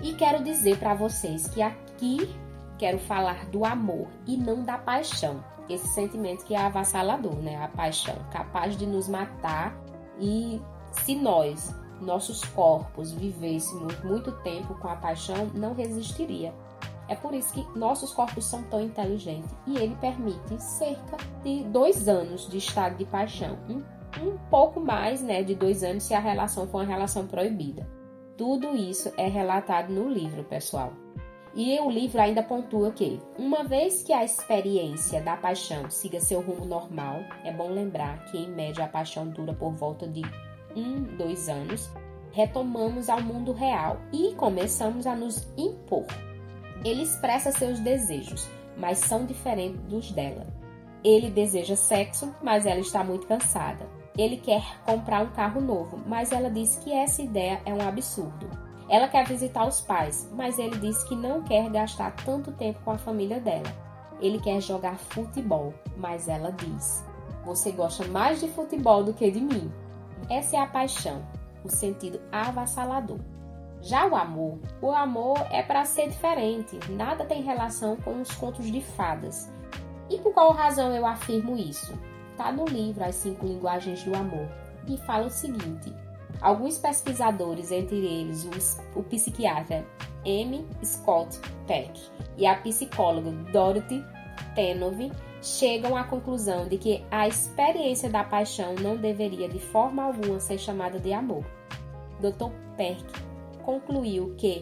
E 0.02 0.14
quero 0.14 0.45
dizer 0.45 0.78
para 0.78 0.95
vocês 0.95 1.49
que 1.49 1.62
aqui 1.62 2.28
quero 2.78 2.99
falar 2.99 3.47
do 3.47 3.64
amor 3.64 4.09
e 4.26 4.37
não 4.37 4.64
da 4.64 4.78
paixão. 4.78 5.42
Esse 5.69 5.87
sentimento 5.88 6.45
que 6.45 6.54
é 6.54 6.59
avassalador, 6.59 7.37
né? 7.37 7.62
A 7.62 7.69
paixão, 7.69 8.16
capaz 8.33 8.76
de 8.76 8.87
nos 8.87 9.09
matar. 9.09 9.76
E 10.19 10.61
se 10.92 11.14
nós, 11.14 11.75
nossos 12.00 12.42
corpos, 12.47 13.12
vivêssemos 13.12 14.02
muito 14.02 14.33
tempo 14.42 14.75
com 14.75 14.88
a 14.88 14.97
paixão, 14.97 15.50
não 15.54 15.75
resistiria. 15.75 16.52
É 17.11 17.17
por 17.17 17.35
isso 17.35 17.52
que 17.52 17.67
nossos 17.76 18.12
corpos 18.12 18.45
são 18.45 18.62
tão 18.62 18.81
inteligentes 18.81 19.50
e 19.67 19.76
ele 19.76 19.97
permite 19.97 20.62
cerca 20.62 21.17
de 21.43 21.64
dois 21.64 22.09
anos 22.09 22.49
de 22.49 22.59
estado 22.59 22.97
de 22.97 23.05
paixão. 23.05 23.59
Um, 23.69 23.83
um 24.25 24.38
pouco 24.49 24.79
mais 24.79 25.21
né, 25.21 25.43
de 25.43 25.57
dois 25.57 25.83
anos 25.83 26.05
se 26.05 26.14
a 26.14 26.21
relação 26.21 26.69
for 26.69 26.79
uma 26.79 26.85
relação 26.85 27.26
proibida. 27.26 27.85
Tudo 28.37 28.76
isso 28.76 29.12
é 29.17 29.26
relatado 29.26 29.93
no 29.93 30.09
livro, 30.09 30.45
pessoal. 30.45 30.93
E 31.52 31.81
o 31.81 31.90
livro 31.90 32.21
ainda 32.21 32.45
pontua 32.45 32.93
que, 32.93 33.21
uma 33.37 33.64
vez 33.64 34.05
que 34.05 34.12
a 34.12 34.25
experiência 34.25 35.21
da 35.21 35.37
paixão 35.37 35.90
siga 35.90 36.21
seu 36.21 36.40
rumo 36.40 36.64
normal, 36.64 37.23
é 37.45 37.52
bom 37.52 37.71
lembrar 37.71 38.25
que, 38.26 38.38
em 38.38 38.49
média, 38.49 38.85
a 38.85 38.88
paixão 38.88 39.26
dura 39.26 39.52
por 39.52 39.73
volta 39.73 40.07
de 40.07 40.23
um, 40.76 41.02
dois 41.17 41.49
anos, 41.49 41.90
retomamos 42.31 43.09
ao 43.09 43.21
mundo 43.21 43.52
real 43.52 44.00
e 44.12 44.33
começamos 44.37 45.09
a 45.09 45.17
nos 45.17 45.49
impor. 45.57 46.07
Ele 46.84 47.02
expressa 47.02 47.52
seus 47.52 47.78
desejos, 47.80 48.49
mas 48.76 48.99
são 48.99 49.26
diferentes 49.26 49.80
dos 49.82 50.10
dela. 50.12 50.46
Ele 51.04 51.30
deseja 51.30 51.76
sexo, 51.76 52.34
mas 52.42 52.66
ela 52.66 52.80
está 52.80 53.02
muito 53.02 53.26
cansada. 53.26 53.87
Ele 54.16 54.37
quer 54.37 54.62
comprar 54.84 55.22
um 55.22 55.30
carro 55.30 55.60
novo, 55.60 55.99
mas 56.06 56.32
ela 56.32 56.50
diz 56.50 56.76
que 56.76 56.92
essa 56.92 57.22
ideia 57.22 57.60
é 57.64 57.72
um 57.72 57.87
absurdo. 57.87 58.49
Ela 58.88 59.08
quer 59.08 59.26
visitar 59.26 59.66
os 59.66 59.80
pais, 59.80 60.28
mas 60.32 60.58
ele 60.58 60.76
diz 60.78 61.02
que 61.04 61.14
não 61.14 61.42
quer 61.42 61.70
gastar 61.70 62.14
tanto 62.25 62.50
tempo 62.52 62.80
com 62.84 62.90
a 62.90 62.99
família 62.99 63.40
dela. 63.40 63.72
Ele 64.20 64.38
quer 64.38 64.60
jogar 64.60 64.99
futebol, 64.99 65.72
mas 65.96 66.28
ela 66.28 66.50
diz: 66.50 67.04
Você 67.44 67.70
gosta 67.70 68.06
mais 68.08 68.40
de 68.40 68.49
futebol 68.49 69.04
do 69.04 69.14
que 69.14 69.30
de 69.30 69.40
mim. 69.40 69.72
Essa 70.28 70.56
é 70.56 70.60
a 70.60 70.66
paixão, 70.66 71.22
o 71.64 71.70
sentido 71.70 72.20
avassalador. 72.32 73.20
Já 73.82 74.06
o 74.06 74.14
amor, 74.14 74.58
o 74.82 74.90
amor 74.90 75.38
é 75.50 75.62
para 75.62 75.84
ser 75.84 76.08
diferente, 76.08 76.78
nada 76.90 77.25
tem 77.25 77.42
relação 77.42 77.96
com 77.96 78.20
os 78.20 78.30
contos 78.32 78.70
de 78.70 78.80
fadas. 78.80 79.50
E 80.10 80.18
por 80.18 80.34
qual 80.34 80.52
razão 80.52 80.94
eu 80.94 81.06
afirmo 81.06 81.56
isso? 81.56 81.92
está 82.40 82.50
no 82.50 82.64
livro 82.64 83.04
As 83.04 83.16
Cinco 83.16 83.46
Linguagens 83.46 84.02
do 84.02 84.16
Amor 84.16 84.49
e 84.88 84.96
fala 84.96 85.26
o 85.26 85.30
seguinte: 85.30 85.92
alguns 86.40 86.78
pesquisadores, 86.78 87.70
entre 87.70 87.99
eles 87.99 88.46
o, 88.46 88.99
o 88.99 89.02
psiquiatra 89.02 89.84
M. 90.25 90.66
Scott 90.82 91.38
Peck 91.66 92.00
e 92.38 92.46
a 92.46 92.54
psicóloga 92.56 93.30
Dorothy 93.52 94.02
Tenove, 94.54 95.12
chegam 95.42 95.94
à 95.94 96.04
conclusão 96.04 96.66
de 96.66 96.78
que 96.78 97.04
a 97.10 97.28
experiência 97.28 98.08
da 98.08 98.25
paixão 98.25 98.75
não 98.76 98.96
deveria 98.96 99.49
de 99.49 99.58
forma 99.58 100.02
alguma 100.02 100.40
ser 100.40 100.58
chamada 100.58 100.99
de 100.99 101.12
amor. 101.12 101.44
Dr. 102.20 102.50
Peck 102.76 103.04
concluiu 103.61 104.35
que 104.37 104.61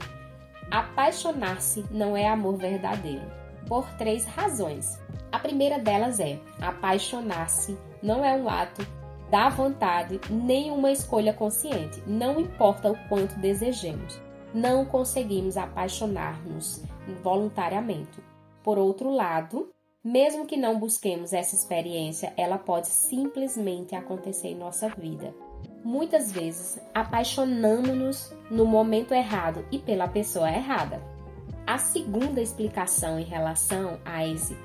apaixonar-se 0.70 1.84
não 1.90 2.16
é 2.16 2.28
amor 2.28 2.56
verdadeiro, 2.56 3.26
por 3.66 3.88
três 3.96 4.24
razões. 4.24 4.98
A 5.32 5.38
primeira 5.38 5.78
delas 5.78 6.20
é: 6.20 6.38
apaixonar-se 6.60 7.76
não 8.02 8.24
é 8.24 8.34
um 8.34 8.48
ato 8.48 8.86
da 9.30 9.48
vontade 9.48 10.20
nem 10.30 10.70
uma 10.70 10.90
escolha 10.90 11.32
consciente, 11.32 12.02
não 12.06 12.40
importa 12.40 12.90
o 12.90 13.08
quanto 13.08 13.38
desejemos. 13.38 14.20
Não 14.54 14.86
conseguimos 14.86 15.58
apaixonar-nos 15.58 16.82
voluntariamente. 17.22 18.18
Por 18.62 18.78
outro 18.78 19.10
lado, 19.10 19.70
mesmo 20.02 20.46
que 20.46 20.56
não 20.56 20.78
busquemos 20.78 21.34
essa 21.34 21.54
experiência, 21.54 22.32
ela 22.36 22.56
pode 22.56 22.86
simplesmente 22.86 23.94
acontecer 23.94 24.48
em 24.48 24.54
nossa 24.54 24.88
vida. 24.88 25.34
Muitas 25.84 26.32
vezes 26.32 26.80
apaixonamos-nos 26.94 28.34
no 28.50 28.64
momento 28.64 29.14
errado 29.14 29.64
e 29.70 29.78
pela 29.78 30.08
pessoa 30.08 30.50
errada. 30.50 31.00
A 31.66 31.78
segunda 31.78 32.40
explicação 32.40 33.18
em 33.18 33.24
relação 33.24 33.98
a 34.04 34.26
esse 34.26 34.56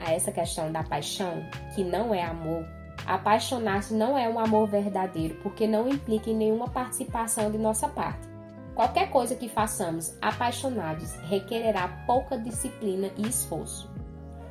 a 0.00 0.12
essa 0.12 0.30
questão 0.30 0.70
da 0.70 0.82
paixão, 0.82 1.44
que 1.74 1.82
não 1.82 2.14
é 2.14 2.22
amor, 2.22 2.64
apaixonar-se 3.06 3.94
não 3.94 4.16
é 4.16 4.28
um 4.28 4.38
amor 4.38 4.68
verdadeiro, 4.68 5.34
porque 5.42 5.66
não 5.66 5.88
implica 5.88 6.30
em 6.30 6.36
nenhuma 6.36 6.68
participação 6.68 7.50
de 7.50 7.58
nossa 7.58 7.88
parte. 7.88 8.28
Qualquer 8.74 9.10
coisa 9.10 9.34
que 9.34 9.48
façamos 9.48 10.16
apaixonados 10.22 11.14
requererá 11.28 11.88
pouca 12.06 12.38
disciplina 12.38 13.10
e 13.16 13.26
esforço. 13.26 13.90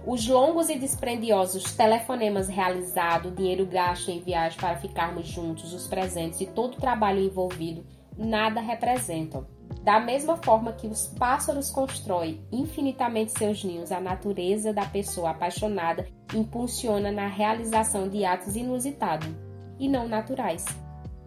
Os 0.07 0.25
longos 0.25 0.69
e 0.69 0.79
dispendiosos 0.79 1.75
telefonemas 1.75 2.47
realizados, 2.47 3.29
o 3.29 3.35
dinheiro 3.35 3.65
gasto 3.65 4.09
em 4.09 4.21
viagem 4.21 4.57
para 4.57 4.77
ficarmos 4.77 5.27
juntos, 5.27 5.73
os 5.73 5.85
presentes 5.85 6.39
e 6.39 6.45
todo 6.45 6.75
o 6.75 6.79
trabalho 6.79 7.19
envolvido 7.19 7.85
nada 8.17 8.61
representam 8.61 9.45
da 9.83 9.99
mesma 9.99 10.37
forma 10.37 10.73
que 10.73 10.87
os 10.87 11.07
pássaros 11.07 11.69
constroem 11.71 12.41
infinitamente 12.51 13.31
seus 13.31 13.63
ninhos, 13.63 13.91
a 13.91 13.99
natureza 14.01 14.73
da 14.73 14.85
pessoa 14.85 15.29
apaixonada 15.29 16.07
impulsiona 16.33 17.11
na 17.11 17.27
realização 17.27 18.09
de 18.09 18.25
atos 18.25 18.55
inusitados 18.55 19.29
e 19.79 19.87
não 19.87 20.07
naturais, 20.07 20.65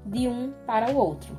de 0.04 0.28
um 0.28 0.52
para 0.66 0.90
o 0.90 0.96
outro. 0.96 1.38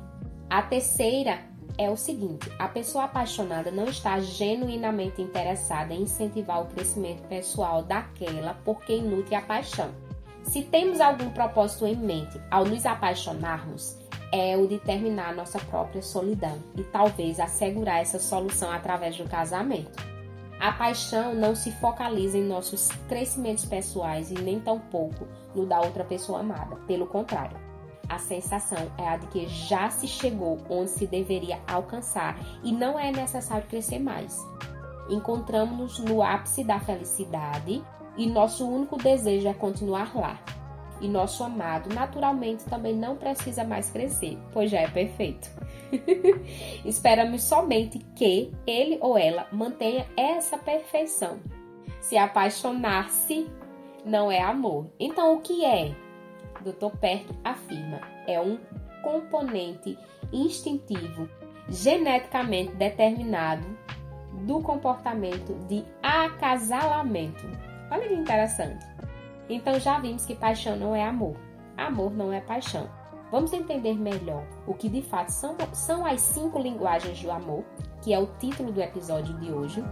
A 0.50 0.62
terceira 0.62 1.38
é 1.78 1.90
o 1.90 1.96
seguinte: 1.96 2.50
a 2.58 2.68
pessoa 2.68 3.04
apaixonada 3.04 3.70
não 3.70 3.86
está 3.86 4.20
genuinamente 4.20 5.20
interessada 5.20 5.92
em 5.94 6.02
incentivar 6.02 6.62
o 6.62 6.66
crescimento 6.66 7.22
pessoal 7.28 7.82
daquela 7.82 8.54
por 8.64 8.80
quem 8.82 9.02
nutre 9.02 9.34
a 9.34 9.42
paixão. 9.42 9.90
Se 10.44 10.62
temos 10.62 11.00
algum 11.00 11.30
propósito 11.30 11.86
em 11.86 11.96
mente 11.96 12.40
ao 12.50 12.64
nos 12.64 12.84
apaixonarmos, 12.84 13.96
é 14.32 14.56
o 14.56 14.66
de 14.66 14.78
terminar 14.78 15.34
nossa 15.34 15.58
própria 15.58 16.02
solidão 16.02 16.58
e 16.76 16.82
talvez 16.82 17.38
assegurar 17.38 18.00
essa 18.00 18.18
solução 18.18 18.70
através 18.70 19.16
do 19.16 19.24
casamento. 19.24 20.12
A 20.58 20.72
paixão 20.72 21.34
não 21.34 21.54
se 21.54 21.72
focaliza 21.72 22.38
em 22.38 22.44
nossos 22.44 22.88
crescimentos 23.08 23.64
pessoais 23.64 24.30
e 24.30 24.34
nem 24.34 24.60
tampouco 24.60 25.26
no 25.54 25.66
da 25.66 25.80
outra 25.80 26.04
pessoa 26.04 26.40
amada. 26.40 26.76
Pelo 26.86 27.06
contrário, 27.06 27.56
a 28.12 28.18
sensação 28.18 28.90
é 28.98 29.08
a 29.08 29.16
de 29.16 29.26
que 29.28 29.46
já 29.46 29.88
se 29.88 30.06
chegou 30.06 30.58
onde 30.68 30.90
se 30.90 31.06
deveria 31.06 31.58
alcançar 31.66 32.38
e 32.62 32.70
não 32.70 32.98
é 32.98 33.10
necessário 33.10 33.66
crescer 33.66 33.98
mais. 33.98 34.36
Encontramos-nos 35.08 35.98
no 35.98 36.22
ápice 36.22 36.62
da 36.62 36.78
felicidade 36.78 37.82
e 38.16 38.26
nosso 38.26 38.68
único 38.68 38.98
desejo 38.98 39.48
é 39.48 39.54
continuar 39.54 40.14
lá. 40.14 40.38
E 41.00 41.08
nosso 41.08 41.42
amado, 41.42 41.92
naturalmente, 41.92 42.64
também 42.64 42.94
não 42.94 43.16
precisa 43.16 43.64
mais 43.64 43.90
crescer, 43.90 44.38
pois 44.52 44.70
já 44.70 44.80
é 44.80 44.88
perfeito. 44.88 45.50
Esperamos 46.84 47.42
somente 47.42 47.98
que 48.14 48.52
ele 48.66 48.98
ou 49.00 49.18
ela 49.18 49.48
mantenha 49.50 50.06
essa 50.16 50.58
perfeição. 50.58 51.40
Se 52.00 52.16
apaixonar-se 52.16 53.50
não 54.04 54.30
é 54.30 54.40
amor. 54.40 54.86
Então, 55.00 55.34
o 55.34 55.40
que 55.40 55.64
é? 55.64 55.92
Dr. 56.62 56.96
Perto 56.98 57.34
afirma: 57.44 58.00
é 58.26 58.40
um 58.40 58.58
componente 59.02 59.98
instintivo, 60.32 61.28
geneticamente 61.68 62.74
determinado 62.74 63.66
do 64.46 64.60
comportamento 64.60 65.54
de 65.68 65.84
acasalamento. 66.02 67.46
Olha 67.90 68.08
que 68.08 68.14
interessante. 68.14 68.86
Então 69.48 69.78
já 69.78 69.98
vimos 69.98 70.24
que 70.24 70.34
paixão 70.34 70.76
não 70.76 70.94
é 70.94 71.04
amor. 71.04 71.36
Amor 71.76 72.12
não 72.12 72.32
é 72.32 72.40
paixão. 72.40 72.88
Vamos 73.30 73.52
entender 73.52 73.94
melhor 73.94 74.44
o 74.66 74.74
que 74.74 74.88
de 74.88 75.02
fato 75.02 75.30
são, 75.30 75.56
são 75.72 76.04
as 76.04 76.20
cinco 76.20 76.58
linguagens 76.58 77.22
do 77.22 77.30
amor, 77.30 77.64
que 78.02 78.12
é 78.12 78.18
o 78.18 78.26
título 78.38 78.70
do 78.70 78.80
episódio 78.80 79.34
de 79.38 79.50
hoje. 79.50 79.82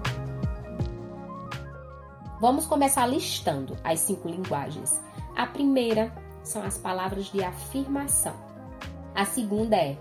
Vamos 2.40 2.66
começar 2.66 3.06
listando 3.06 3.76
as 3.84 4.00
cinco 4.00 4.28
linguagens. 4.28 5.02
A 5.36 5.46
primeira 5.46 6.12
são 6.42 6.62
as 6.62 6.78
palavras 6.78 7.26
de 7.26 7.42
afirmação. 7.42 8.34
A 9.14 9.24
segunda 9.24 9.76
é 9.76 9.96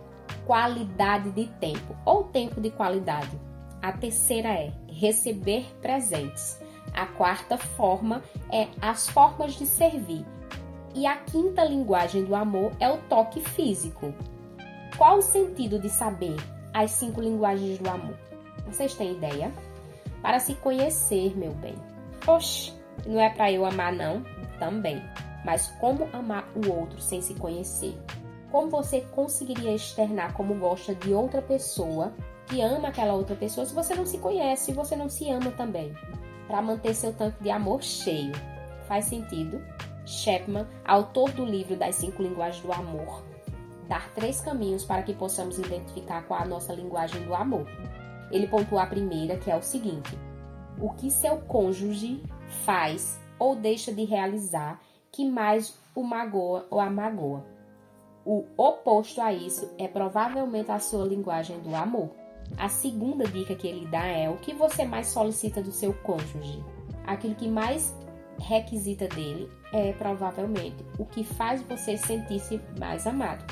qualidade 0.46 1.32
de 1.32 1.48
tempo 1.60 1.96
ou 2.06 2.24
tempo 2.26 2.62
de 2.62 2.70
qualidade. 2.72 3.40
A 3.82 3.92
terceira 3.92 4.50
é 4.50 4.72
receber 4.88 5.66
presentes. 5.82 6.60
A 6.94 7.06
quarta 7.06 7.58
forma 7.58 8.24
é 8.52 8.68
as 8.82 9.08
formas 9.10 9.54
de 9.54 9.66
servir. 9.66 10.26
E 10.96 11.06
a 11.06 11.18
quinta 11.18 11.64
linguagem 11.64 12.24
do 12.26 12.36
amor 12.36 12.72
é 12.80 12.90
o 12.90 12.98
toque 13.04 13.42
físico. 13.42 14.14
Qual 14.98 15.20
o 15.20 15.22
sentido 15.22 15.80
de 15.80 15.90
saber 15.90 16.36
as 16.74 16.92
cinco 16.92 17.22
linguagens 17.22 17.78
do 17.78 17.90
amor? 17.90 18.18
Vocês 18.66 18.94
têm 18.96 19.14
ideia? 19.14 19.52
Para 20.22 20.40
se 20.40 20.56
conhecer, 20.56 21.38
meu 21.38 21.54
bem. 21.54 21.76
Oxe, 22.28 22.74
não 23.06 23.20
é 23.20 23.30
para 23.30 23.52
eu 23.52 23.66
amar, 23.66 23.94
não? 23.94 24.24
Também. 24.60 25.02
Mas 25.46 25.68
como 25.80 26.08
amar 26.14 26.48
o 26.56 26.72
outro 26.72 27.00
sem 27.00 27.22
se 27.22 27.34
conhecer? 27.34 27.98
Como 28.52 28.70
você 28.70 29.02
conseguiria 29.02 29.74
externar 29.74 30.34
como 30.34 30.56
gosta 30.56 30.96
de 30.96 31.14
outra 31.14 31.42
pessoa 31.42 32.14
que 32.48 32.62
ama 32.62 32.88
aquela 32.88 33.14
outra 33.14 33.36
pessoa 33.36 33.66
se 33.66 33.74
você 33.74 33.94
não 33.94 34.06
se 34.06 34.18
conhece, 34.18 34.66
se 34.66 34.74
você 34.74 34.96
não 34.96 35.08
se 35.08 35.30
ama 35.30 35.52
também? 35.52 35.94
Para 36.48 36.62
manter 36.62 36.96
seu 36.96 37.14
tanque 37.14 37.44
de 37.44 37.52
amor 37.52 37.84
cheio. 37.84 38.34
Faz 38.88 39.06
sentido? 39.06 39.62
Chapman, 40.06 40.68
autor 40.84 41.32
do 41.32 41.46
livro 41.46 41.76
Das 41.76 41.96
Cinco 41.96 42.24
Linguagens 42.24 42.64
do 42.64 42.74
Amor, 42.74 43.24
dar 43.88 44.10
três 44.16 44.42
caminhos 44.42 44.84
para 44.84 45.04
que 45.04 45.14
possamos 45.14 45.60
identificar 45.60 46.24
qual 46.24 46.42
a 46.42 46.46
nossa 46.46 46.74
linguagem 46.74 47.24
do 47.24 47.36
amor. 47.36 47.68
Ele 48.32 48.48
pontua 48.48 48.82
a 48.82 48.88
primeira, 48.88 49.38
que 49.38 49.52
é 49.52 49.56
o 49.56 49.62
seguinte: 49.62 50.18
o 50.82 50.90
que 50.94 51.12
seu 51.12 51.38
cônjuge 51.42 52.24
faz 52.66 53.20
ou 53.38 53.56
deixa 53.56 53.94
de 53.94 54.04
realizar 54.04 54.80
que 55.12 55.30
mais 55.30 55.78
o 55.96 56.04
magoa 56.04 56.68
ou 56.70 56.80
a 56.80 56.90
magoa. 56.90 57.46
O 58.26 58.46
oposto 58.58 59.22
a 59.22 59.34
isso 59.34 59.70
é 59.78 59.88
provavelmente 59.88 60.72
a 60.72 60.80
sua 60.80 61.06
linguagem 61.06 61.60
do 61.60 61.76
amor. 61.76 62.10
A 62.58 62.70
segunda 62.70 63.26
dica 63.26 63.56
que 63.56 63.68
ele 63.68 63.88
dá 63.88 64.06
é 64.06 64.30
o 64.30 64.38
que 64.38 64.54
você 64.54 64.86
mais 64.86 65.08
solicita 65.08 65.62
do 65.62 65.72
seu 65.72 65.94
cônjuge. 65.94 66.64
Aquilo 67.06 67.36
que 67.36 67.48
mais 67.48 67.96
requisita 68.40 69.08
dele 69.08 69.50
é 69.74 69.94
provavelmente 69.94 70.86
o 70.98 71.06
que 71.06 71.24
faz 71.24 71.62
você 71.64 71.98
sentir-se 71.98 72.62
mais 72.78 73.06
amado. 73.06 73.44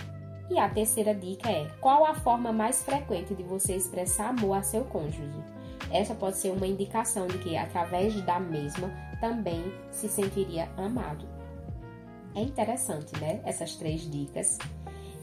E 0.50 0.58
a 0.58 0.70
terceira 0.70 1.14
dica 1.14 1.50
é 1.50 1.68
qual 1.82 2.06
a 2.06 2.14
forma 2.14 2.54
mais 2.54 2.84
frequente 2.84 3.36
de 3.36 3.44
você 3.44 3.76
expressar 3.76 4.30
amor 4.30 4.58
a 4.58 4.64
seu 4.64 4.86
cônjuge. 4.86 5.44
Essa 5.92 6.16
pode 6.16 6.38
ser 6.38 6.52
uma 6.52 6.68
indicação 6.68 7.28
de 7.28 7.38
que, 7.38 7.58
através 7.58 8.20
da 8.22 8.40
mesma, 8.40 8.90
também 9.20 9.74
se 9.92 10.08
sentiria 10.08 10.70
amado. 10.78 11.37
É 12.38 12.42
interessante, 12.42 13.20
né? 13.20 13.42
Essas 13.44 13.76
três 13.76 14.02
dicas. 14.02 14.60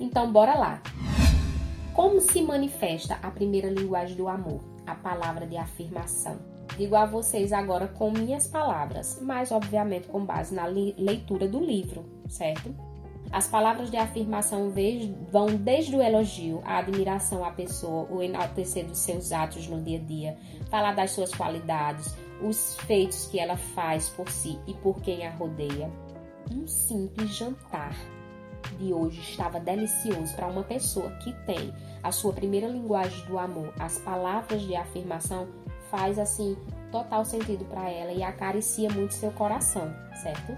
Então, 0.01 0.33
bora 0.33 0.59
lá! 0.59 0.83
Como 1.93 2.21
se 2.21 2.43
manifesta 2.43 3.21
a 3.23 3.31
primeira 3.31 3.71
linguagem 3.71 4.17
do 4.17 4.27
amor? 4.27 4.61
A 4.85 4.97
palavra 4.97 5.47
de 5.47 5.57
afirmação. 5.57 6.41
Digo 6.77 6.97
a 6.97 7.07
vocês 7.07 7.53
agora 7.53 7.87
com 7.87 8.11
minhas 8.11 8.49
palavras, 8.49 9.21
mas 9.23 9.53
obviamente 9.53 10.09
com 10.09 10.25
base 10.25 10.53
na 10.53 10.67
leitura 10.67 11.47
do 11.47 11.61
livro, 11.61 12.05
certo? 12.29 12.75
As 13.31 13.47
palavras 13.47 13.93
de 13.93 13.97
afirmação 13.97 14.73
vão 15.31 15.47
desde 15.55 15.95
o 15.95 16.03
elogio, 16.03 16.63
a 16.65 16.79
admiração 16.79 17.45
à 17.45 17.53
pessoa, 17.53 18.09
o 18.11 18.25
enaltecer 18.25 18.87
dos 18.87 18.99
seus 18.99 19.31
atos 19.31 19.69
no 19.69 19.81
dia 19.81 19.99
a 19.99 20.03
dia, 20.03 20.37
falar 20.69 20.97
das 20.97 21.13
suas 21.13 21.33
qualidades, 21.33 22.13
os 22.43 22.75
feitos 22.81 23.27
que 23.27 23.39
ela 23.39 23.57
faz 23.57 24.09
por 24.09 24.29
si 24.29 24.59
e 24.67 24.75
por 24.75 25.01
quem 25.01 25.25
a 25.25 25.31
rodeia. 25.31 25.89
Um 26.51 26.67
simples 26.67 27.31
jantar 27.31 27.95
de 28.79 28.93
hoje 28.93 29.21
estava 29.21 29.61
delicioso 29.61 30.35
para 30.35 30.47
uma 30.47 30.63
pessoa 30.63 31.11
que 31.23 31.33
tem 31.47 31.73
a 32.03 32.13
sua 32.13 32.33
primeira 32.33 32.67
linguagem 32.67 33.25
do 33.27 33.39
amor, 33.39 33.73
as 33.79 33.99
palavras 33.99 34.63
de 34.63 34.75
afirmação, 34.75 35.49
faz 35.91 36.19
assim 36.19 36.57
total 36.91 37.25
sentido 37.25 37.65
para 37.65 37.89
ela 37.89 38.13
e 38.13 38.23
acaricia 38.23 38.91
muito 38.91 39.15
seu 39.15 39.31
coração, 39.33 39.93
certo? 40.23 40.53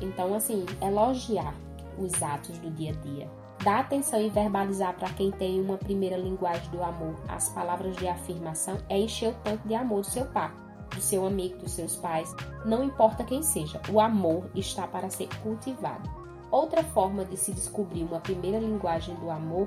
Então, 0.00 0.34
assim, 0.34 0.64
elogiar 0.80 1.54
os 1.98 2.22
atos 2.22 2.58
do 2.58 2.70
dia 2.70 2.92
a 2.92 2.94
dia. 2.94 3.28
Dar 3.62 3.80
atenção 3.80 4.20
e 4.20 4.30
verbalizar 4.30 4.94
para 4.94 5.10
quem 5.10 5.30
tem 5.30 5.60
uma 5.60 5.76
primeira 5.76 6.16
linguagem 6.16 6.70
do 6.70 6.82
amor, 6.82 7.14
as 7.28 7.50
palavras 7.50 7.94
de 7.96 8.08
afirmação, 8.08 8.78
é 8.88 8.98
encher 8.98 9.32
o 9.32 9.34
tanque 9.44 9.68
de 9.68 9.74
amor 9.74 10.00
do 10.00 10.06
seu 10.06 10.24
pai, 10.26 10.50
do 10.90 11.00
seu 11.00 11.24
amigo, 11.26 11.58
dos 11.58 11.72
seus 11.72 11.96
pais, 11.96 12.34
não 12.64 12.84
importa 12.84 13.24
quem 13.24 13.42
seja, 13.42 13.80
o 13.90 14.00
amor 14.00 14.50
está 14.54 14.86
para 14.86 15.10
ser 15.10 15.28
cultivado. 15.42 16.08
Outra 16.50 16.82
forma 16.82 17.24
de 17.24 17.36
se 17.36 17.52
descobrir 17.52 18.02
uma 18.02 18.20
primeira 18.20 18.58
linguagem 18.58 19.14
do 19.16 19.30
amor 19.30 19.66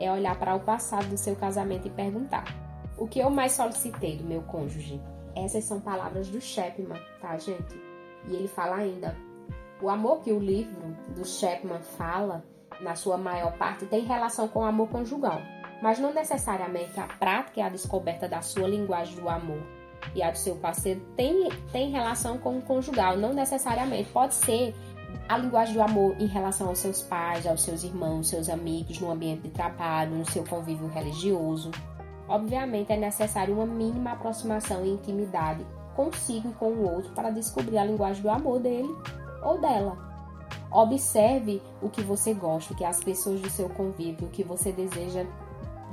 é 0.00 0.10
olhar 0.10 0.36
para 0.38 0.54
o 0.54 0.60
passado 0.60 1.06
do 1.08 1.16
seu 1.16 1.36
casamento 1.36 1.86
e 1.86 1.90
perguntar: 1.90 2.44
o 2.98 3.06
que 3.06 3.20
eu 3.20 3.30
mais 3.30 3.52
solicitei 3.52 4.16
do 4.16 4.24
meu 4.24 4.42
cônjuge? 4.42 5.00
Essas 5.36 5.64
são 5.64 5.80
palavras 5.80 6.28
do 6.28 6.40
Chapman, 6.40 7.00
tá, 7.20 7.36
gente? 7.38 7.80
E 8.26 8.34
ele 8.34 8.48
fala 8.48 8.76
ainda: 8.76 9.16
o 9.80 9.88
amor 9.88 10.20
que 10.20 10.32
o 10.32 10.38
livro 10.40 10.96
do 11.14 11.24
Chapman 11.24 11.80
fala, 11.80 12.44
na 12.80 12.96
sua 12.96 13.16
maior 13.16 13.56
parte, 13.56 13.86
tem 13.86 14.04
relação 14.04 14.48
com 14.48 14.60
o 14.60 14.64
amor 14.64 14.88
conjugal, 14.88 15.40
mas 15.80 16.00
não 16.00 16.12
necessariamente 16.12 16.98
a 16.98 17.06
prática 17.06 17.60
e 17.60 17.62
a 17.62 17.68
descoberta 17.68 18.28
da 18.28 18.42
sua 18.42 18.66
linguagem 18.66 19.16
do 19.16 19.28
amor 19.28 19.62
e 20.14 20.22
a 20.22 20.30
do 20.30 20.38
seu 20.38 20.56
parceiro 20.56 21.00
tem, 21.16 21.48
tem 21.72 21.90
relação 21.90 22.38
com 22.38 22.58
o 22.58 22.62
conjugal, 22.62 23.16
não 23.16 23.32
necessariamente. 23.32 24.10
Pode 24.10 24.34
ser 24.34 24.74
a 25.28 25.38
linguagem 25.38 25.74
do 25.74 25.82
amor 25.82 26.16
em 26.18 26.26
relação 26.26 26.68
aos 26.68 26.78
seus 26.78 27.02
pais, 27.02 27.46
aos 27.46 27.62
seus 27.62 27.84
irmãos, 27.84 28.28
seus 28.28 28.48
amigos, 28.48 29.00
no 29.00 29.10
ambiente 29.10 29.42
de 29.42 29.50
trabalho, 29.50 30.16
no 30.16 30.30
seu 30.30 30.44
convívio 30.44 30.88
religioso. 30.88 31.70
Obviamente 32.28 32.92
é 32.92 32.96
necessário 32.96 33.54
uma 33.54 33.66
mínima 33.66 34.12
aproximação 34.12 34.84
e 34.84 34.90
intimidade 34.90 35.64
consigo 35.94 36.50
e 36.50 36.52
com 36.54 36.66
o 36.66 36.92
outro 36.92 37.12
para 37.12 37.30
descobrir 37.30 37.78
a 37.78 37.84
linguagem 37.84 38.22
do 38.22 38.30
amor 38.30 38.60
dele 38.60 38.88
ou 39.42 39.60
dela. 39.60 39.96
Observe 40.70 41.62
o 41.80 41.88
que 41.88 42.02
você 42.02 42.34
gosta, 42.34 42.72
o 42.72 42.76
que 42.76 42.84
as 42.84 43.02
pessoas 43.02 43.40
do 43.40 43.48
seu 43.48 43.68
convívio, 43.68 44.26
o 44.26 44.30
que 44.30 44.42
você 44.42 44.72
deseja 44.72 45.24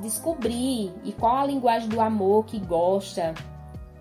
descobrir 0.01 0.91
e 1.03 1.11
qual 1.11 1.37
a 1.37 1.45
linguagem 1.45 1.87
do 1.87 2.01
amor 2.01 2.45
que 2.45 2.59
gosta, 2.59 3.33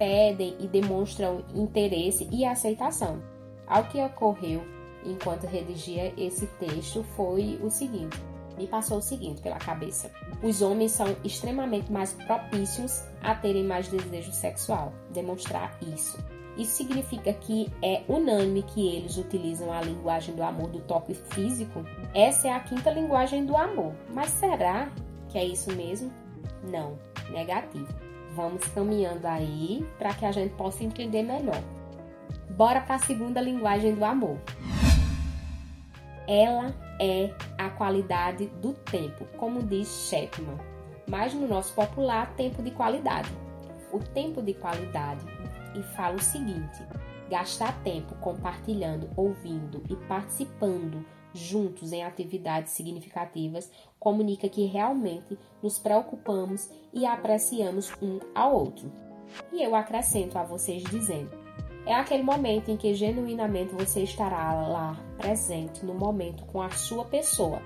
pedem 0.00 0.56
e 0.58 0.66
demonstram 0.66 1.44
interesse 1.54 2.26
e 2.32 2.46
aceitação. 2.46 3.22
Ao 3.66 3.84
que 3.84 4.02
ocorreu 4.02 4.62
enquanto 5.04 5.44
redigia 5.44 6.14
esse 6.16 6.46
texto 6.58 7.04
foi 7.14 7.60
o 7.62 7.70
seguinte: 7.70 8.18
me 8.56 8.66
passou 8.66 8.98
o 8.98 9.02
seguinte 9.02 9.42
pela 9.42 9.58
cabeça. 9.58 10.10
Os 10.42 10.62
homens 10.62 10.92
são 10.92 11.14
extremamente 11.22 11.92
mais 11.92 12.14
propícios 12.14 13.02
a 13.22 13.34
terem 13.34 13.62
mais 13.62 13.88
desejo 13.88 14.32
sexual, 14.32 14.92
demonstrar 15.12 15.78
isso. 15.94 16.18
Isso 16.56 16.72
significa 16.72 17.32
que 17.32 17.70
é 17.82 18.02
unânime 18.08 18.62
que 18.62 18.96
eles 18.96 19.16
utilizam 19.18 19.72
a 19.72 19.80
linguagem 19.82 20.34
do 20.34 20.42
amor 20.42 20.68
do 20.68 20.80
toque 20.80 21.14
físico? 21.14 21.84
Essa 22.14 22.48
é 22.48 22.52
a 22.52 22.60
quinta 22.60 22.90
linguagem 22.90 23.46
do 23.46 23.56
amor. 23.56 23.94
Mas 24.12 24.30
será 24.30 24.90
que 25.28 25.38
é 25.38 25.44
isso 25.44 25.72
mesmo? 25.74 26.12
Não, 26.68 26.98
negativo. 27.30 28.09
Vamos 28.34 28.64
caminhando 28.68 29.26
aí 29.26 29.86
para 29.98 30.14
que 30.14 30.24
a 30.24 30.32
gente 30.32 30.54
possa 30.54 30.84
entender 30.84 31.22
melhor. 31.22 31.62
Bora 32.50 32.80
para 32.80 32.96
a 32.96 32.98
segunda 32.98 33.40
linguagem 33.40 33.94
do 33.94 34.04
amor. 34.04 34.38
Ela 36.28 36.74
é 37.00 37.34
a 37.58 37.70
qualidade 37.70 38.46
do 38.62 38.72
tempo, 38.72 39.24
como 39.36 39.62
diz 39.62 40.08
Chapman, 40.08 40.58
mas 41.08 41.34
no 41.34 41.48
nosso 41.48 41.74
popular, 41.74 42.32
tempo 42.34 42.62
de 42.62 42.70
qualidade. 42.70 43.30
O 43.92 43.98
tempo 43.98 44.40
de 44.40 44.54
qualidade 44.54 45.24
e 45.74 45.82
fala 45.94 46.16
o 46.16 46.22
seguinte: 46.22 46.84
gastar 47.28 47.72
tempo 47.82 48.14
compartilhando, 48.16 49.10
ouvindo 49.16 49.82
e 49.88 49.96
participando 49.96 51.04
juntos 51.32 51.92
em 51.92 52.04
atividades 52.04 52.72
significativas 52.72 53.70
comunica 54.00 54.48
que 54.48 54.64
realmente 54.64 55.38
nos 55.62 55.78
preocupamos 55.78 56.68
e 56.92 57.04
apreciamos 57.06 57.92
um 58.02 58.18
ao 58.34 58.54
outro. 58.54 58.90
E 59.52 59.62
eu 59.62 59.76
acrescento 59.76 60.36
a 60.38 60.42
vocês 60.42 60.82
dizendo: 60.82 61.30
é 61.86 61.94
aquele 61.94 62.22
momento 62.22 62.70
em 62.70 62.76
que 62.76 62.94
genuinamente 62.94 63.74
você 63.74 64.02
estará 64.02 64.52
lá 64.52 64.96
presente 65.18 65.84
no 65.84 65.94
momento 65.94 66.44
com 66.46 66.60
a 66.60 66.70
sua 66.70 67.04
pessoa, 67.04 67.62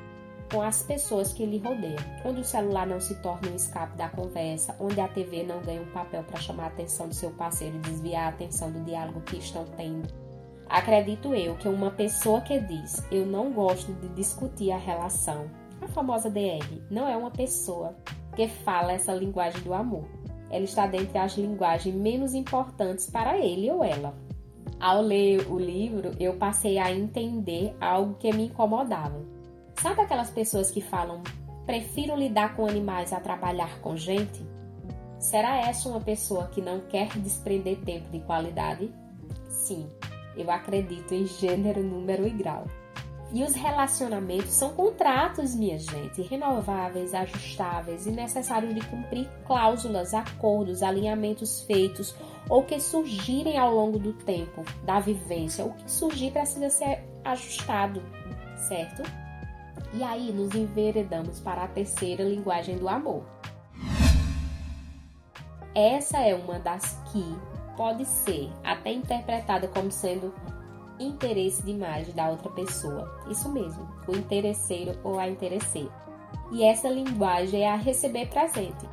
com 0.52 0.60
as 0.60 0.82
pessoas 0.82 1.32
que 1.32 1.46
lhe 1.46 1.58
rodeiam, 1.58 2.02
onde 2.24 2.40
o 2.40 2.44
celular 2.44 2.86
não 2.86 3.00
se 3.00 3.14
torna 3.22 3.50
um 3.50 3.56
escape 3.56 3.96
da 3.96 4.08
conversa, 4.08 4.76
onde 4.78 5.00
a 5.00 5.08
TV 5.08 5.42
não 5.44 5.60
ganha 5.62 5.82
um 5.82 5.90
papel 5.90 6.22
para 6.24 6.40
chamar 6.40 6.64
a 6.64 6.66
atenção 6.66 7.08
do 7.08 7.14
seu 7.14 7.30
parceiro 7.30 7.76
e 7.76 7.80
desviar 7.80 8.26
a 8.26 8.28
atenção 8.28 8.70
do 8.70 8.84
diálogo 8.84 9.20
que 9.22 9.36
estão 9.36 9.64
tendo. 9.76 10.12
Acredito 10.68 11.34
eu 11.34 11.56
que 11.56 11.68
uma 11.68 11.90
pessoa 11.90 12.40
que 12.40 12.58
diz 12.58 13.04
eu 13.10 13.26
não 13.26 13.52
gosto 13.52 13.92
de 13.94 14.08
discutir 14.08 14.70
a 14.70 14.78
relação, 14.78 15.50
a 15.84 15.88
famosa 15.88 16.30
DR, 16.30 16.82
não 16.90 17.08
é 17.08 17.16
uma 17.16 17.30
pessoa 17.30 17.94
que 18.34 18.48
fala 18.48 18.92
essa 18.92 19.12
linguagem 19.12 19.60
do 19.62 19.72
amor. 19.72 20.04
Ela 20.50 20.64
está 20.64 20.86
dentre 20.86 21.18
as 21.18 21.36
linguagens 21.36 21.94
menos 21.94 22.34
importantes 22.34 23.08
para 23.10 23.38
ele 23.38 23.70
ou 23.70 23.82
ela. 23.82 24.14
Ao 24.80 25.00
ler 25.00 25.50
o 25.50 25.58
livro, 25.58 26.12
eu 26.18 26.34
passei 26.34 26.78
a 26.78 26.92
entender 26.92 27.74
algo 27.80 28.14
que 28.14 28.32
me 28.32 28.46
incomodava. 28.46 29.24
Sabe 29.80 30.02
aquelas 30.02 30.30
pessoas 30.30 30.70
que 30.70 30.80
falam: 30.80 31.22
prefiro 31.64 32.16
lidar 32.16 32.54
com 32.56 32.66
animais 32.66 33.12
a 33.12 33.20
trabalhar 33.20 33.80
com 33.80 33.96
gente? 33.96 34.44
Será 35.18 35.56
essa 35.56 35.88
uma 35.88 36.00
pessoa 36.00 36.48
que 36.48 36.60
não 36.60 36.80
quer 36.80 37.08
desprender 37.18 37.78
tempo 37.80 38.10
de 38.10 38.20
qualidade? 38.20 38.92
Sim, 39.48 39.88
eu 40.36 40.50
acredito 40.50 41.14
em 41.14 41.26
gênero, 41.26 41.82
número 41.82 42.26
e 42.26 42.30
grau. 42.30 42.66
E 43.34 43.42
os 43.42 43.52
relacionamentos 43.52 44.52
são 44.52 44.72
contratos, 44.74 45.56
minha 45.56 45.76
gente, 45.76 46.22
renováveis, 46.22 47.12
ajustáveis 47.12 48.06
e 48.06 48.12
necessários 48.12 48.72
de 48.72 48.80
cumprir 48.82 49.28
cláusulas, 49.44 50.14
acordos, 50.14 50.84
alinhamentos 50.84 51.62
feitos 51.62 52.14
ou 52.48 52.62
que 52.62 52.78
surgirem 52.78 53.58
ao 53.58 53.74
longo 53.74 53.98
do 53.98 54.12
tempo 54.12 54.62
da 54.84 55.00
vivência. 55.00 55.64
O 55.64 55.74
que 55.74 55.90
surgir 55.90 56.30
precisa 56.30 56.70
ser 56.70 57.02
ajustado, 57.24 58.00
certo? 58.68 59.02
E 59.92 60.04
aí 60.04 60.30
nos 60.30 60.54
enveredamos 60.54 61.40
para 61.40 61.64
a 61.64 61.68
terceira 61.68 62.22
linguagem 62.22 62.78
do 62.78 62.88
amor. 62.88 63.24
Essa 65.74 66.18
é 66.18 66.36
uma 66.36 66.60
das 66.60 67.02
que 67.10 67.36
pode 67.76 68.04
ser 68.04 68.48
até 68.62 68.92
interpretada 68.92 69.66
como 69.66 69.90
sendo 69.90 70.32
interesse 70.98 71.62
demais 71.62 72.12
da 72.12 72.28
outra 72.28 72.50
pessoa. 72.50 73.22
Isso 73.28 73.48
mesmo, 73.48 73.88
o 74.06 74.16
interesseiro 74.16 74.98
ou 75.02 75.18
a 75.18 75.28
interesseira. 75.28 75.92
E 76.52 76.64
essa 76.64 76.88
linguagem 76.88 77.62
é 77.62 77.70
a 77.70 77.76
receber 77.76 78.26
presente. 78.26 78.86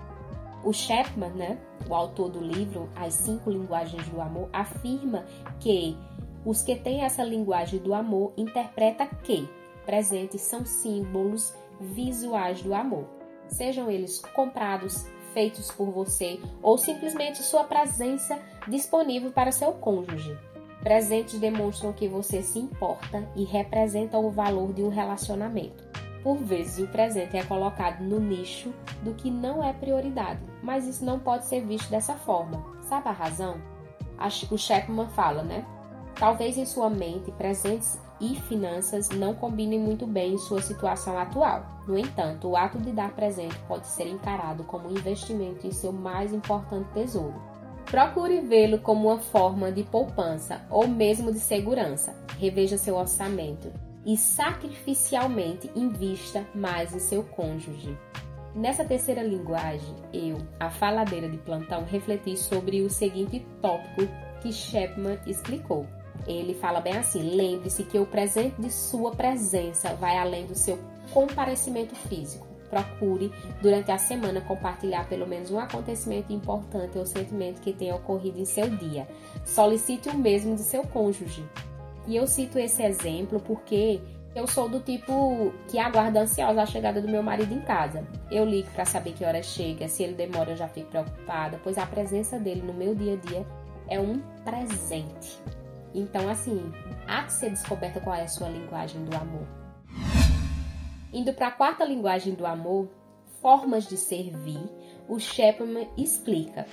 O 0.64 0.72
Chapman, 0.72 1.30
né, 1.30 1.58
o 1.90 1.96
autor 1.96 2.30
do 2.30 2.40
livro 2.40 2.90
As 2.96 3.14
Cinco 3.14 3.50
Linguagens 3.50 4.08
do 4.10 4.22
Amor, 4.22 4.50
afirma 4.54 5.26
que 5.60 5.98
os 6.46 6.62
que 6.62 6.76
têm 6.76 7.04
essa 7.04 7.24
linguagem 7.24 7.80
do 7.80 7.94
amor 7.94 8.34
interpreta 8.38 9.06
que 9.06 9.48
presentes 9.86 10.42
são 10.42 10.66
símbolos 10.66 11.54
visuais 11.80 12.62
do 12.62 12.74
amor, 12.74 13.06
sejam 13.48 13.90
eles 13.90 14.20
comprados, 14.36 15.08
feitos 15.34 15.72
por 15.72 15.90
você 15.92 16.40
ou 16.62 16.78
simplesmente 16.78 17.42
sua 17.42 17.64
presença 17.64 18.40
disponível 18.68 19.32
para 19.32 19.52
seu 19.52 19.72
cônjuge. 19.74 20.38
Presentes 20.84 21.40
demonstram 21.40 21.94
que 21.94 22.08
você 22.08 22.42
se 22.42 22.58
importa 22.58 23.28
e 23.36 23.44
representam 23.44 24.26
o 24.26 24.32
valor 24.32 24.74
de 24.74 24.82
um 24.82 24.90
relacionamento. 24.90 25.84
Por 26.24 26.38
vezes, 26.38 26.84
o 26.84 26.88
presente 26.88 27.38
é 27.38 27.44
colocado 27.44 28.02
no 28.02 28.20
nicho 28.20 28.74
do 29.04 29.14
que 29.14 29.30
não 29.30 29.64
é 29.64 29.74
prioridade, 29.74 30.42
mas 30.62 30.88
isso 30.88 31.04
não 31.06 31.20
pode 31.20 31.46
ser 31.46 31.66
visto 31.66 31.90
dessa 31.90 32.14
forma. 32.14 32.64
Sabe 32.82 33.10
a 33.10 33.12
razão? 33.12 33.58
O 34.52 34.58
Chapman 34.58 35.08
fala, 35.10 35.42
né? 35.42 35.66
Talvez 36.16 36.58
em 36.58 36.66
sua 36.66 36.90
mente, 36.90 37.32
presentes 37.32 38.00
e 38.20 38.36
finanças 38.36 39.10
não 39.10 39.34
combinem 39.34 39.80
muito 39.80 40.06
bem 40.06 40.34
em 40.34 40.38
sua 40.38 40.62
situação 40.62 41.18
atual. 41.18 41.66
No 41.88 41.98
entanto, 41.98 42.50
o 42.50 42.56
ato 42.56 42.78
de 42.78 42.92
dar 42.92 43.14
presente 43.14 43.58
pode 43.68 43.88
ser 43.88 44.08
encarado 44.08 44.64
como 44.64 44.88
um 44.88 44.92
investimento 44.92 45.66
em 45.66 45.72
seu 45.72 45.92
mais 45.92 46.32
importante 46.32 46.88
tesouro. 46.94 47.42
Procure 47.92 48.40
vê-lo 48.40 48.80
como 48.80 49.10
uma 49.10 49.20
forma 49.20 49.70
de 49.70 49.84
poupança 49.84 50.62
ou 50.70 50.88
mesmo 50.88 51.30
de 51.30 51.42
segurança. 51.42 52.16
Reveja 52.40 52.78
seu 52.78 52.96
orçamento 52.96 53.70
e 54.06 54.16
sacrificialmente 54.16 55.70
invista 55.76 56.48
mais 56.56 56.96
em 56.96 57.00
seu 57.00 57.22
cônjuge. 57.22 57.98
Nessa 58.56 58.86
terceira 58.86 59.22
linguagem, 59.22 59.94
eu, 60.14 60.38
a 60.58 60.70
faladeira 60.70 61.28
de 61.28 61.38
plantão, 61.40 61.84
refleti 61.84 62.38
sobre 62.38 62.82
o 62.82 62.90
seguinte 62.90 63.46
tópico 63.62 64.08
que 64.42 64.54
Chapman 64.54 65.20
explicou. 65.28 65.86
Ele 66.26 66.54
fala 66.54 66.80
bem 66.80 66.96
assim: 66.96 67.36
lembre-se 67.36 67.84
que 67.84 68.00
o 68.00 68.06
presente 68.06 68.62
de 68.62 68.72
sua 68.72 69.12
presença 69.12 69.94
vai 69.96 70.18
além 70.18 70.46
do 70.46 70.56
seu 70.56 70.80
comparecimento 71.14 71.94
físico. 71.94 72.51
Procure, 72.72 73.32
durante 73.62 73.92
a 73.92 73.98
semana, 73.98 74.42
compartilhar 74.42 75.08
pelo 75.08 75.28
menos 75.28 75.52
um 75.52 75.60
acontecimento 75.60 76.32
importante 76.32 76.98
ou 76.98 77.06
sentimento 77.06 77.62
que 77.62 77.74
tenha 77.74 77.96
ocorrido 77.96 78.40
em 78.40 78.46
seu 78.46 78.70
dia. 78.70 79.08
Solicite 79.46 80.10
o 80.10 80.18
mesmo 80.18 80.56
de 80.56 80.64
seu 80.64 80.84
cônjuge. 80.84 81.46
E 82.08 82.16
eu 82.16 82.26
cito 82.26 82.58
esse 82.58 82.82
exemplo 82.82 83.40
porque 83.42 84.00
eu 84.34 84.48
sou 84.48 84.70
do 84.70 84.80
tipo 84.80 85.54
que 85.68 85.78
aguarda 85.78 86.22
ansiosa 86.22 86.62
a 86.62 86.66
chegada 86.66 87.02
do 87.02 87.08
meu 87.10 87.22
marido 87.22 87.54
em 87.54 87.60
casa. 87.60 88.08
Eu 88.32 88.46
ligo 88.46 88.72
para 88.72 88.86
saber 88.86 89.12
que 89.12 89.26
hora 89.26 89.44
chega, 89.44 89.90
se 89.90 90.04
ele 90.04 90.14
demora 90.14 90.52
eu 90.52 90.58
já 90.58 90.70
fico 90.70 90.90
preocupada, 90.90 91.60
pois 91.62 91.78
a 91.78 91.86
presença 91.86 92.40
dele 92.40 92.62
no 92.62 92.74
meu 92.74 92.96
dia 92.96 93.14
a 93.14 93.18
dia 93.18 93.46
é 93.90 94.00
um 94.00 94.20
presente. 94.46 95.38
Então, 95.94 96.30
assim, 96.30 96.72
há 97.06 97.24
que 97.24 97.34
ser 97.34 97.50
descoberta 97.50 98.00
qual 98.00 98.16
é 98.16 98.24
a 98.24 98.28
sua 98.30 98.48
linguagem 98.48 99.04
do 99.04 99.16
amor. 99.18 99.61
Indo 101.14 101.34
para 101.34 101.48
a 101.48 101.52
quarta 101.52 101.84
linguagem 101.84 102.34
do 102.34 102.46
amor, 102.46 102.88
formas 103.42 103.86
de 103.86 103.98
servir, 103.98 104.64
o 105.10 105.20
Chapman 105.20 105.90
explica. 105.98 106.66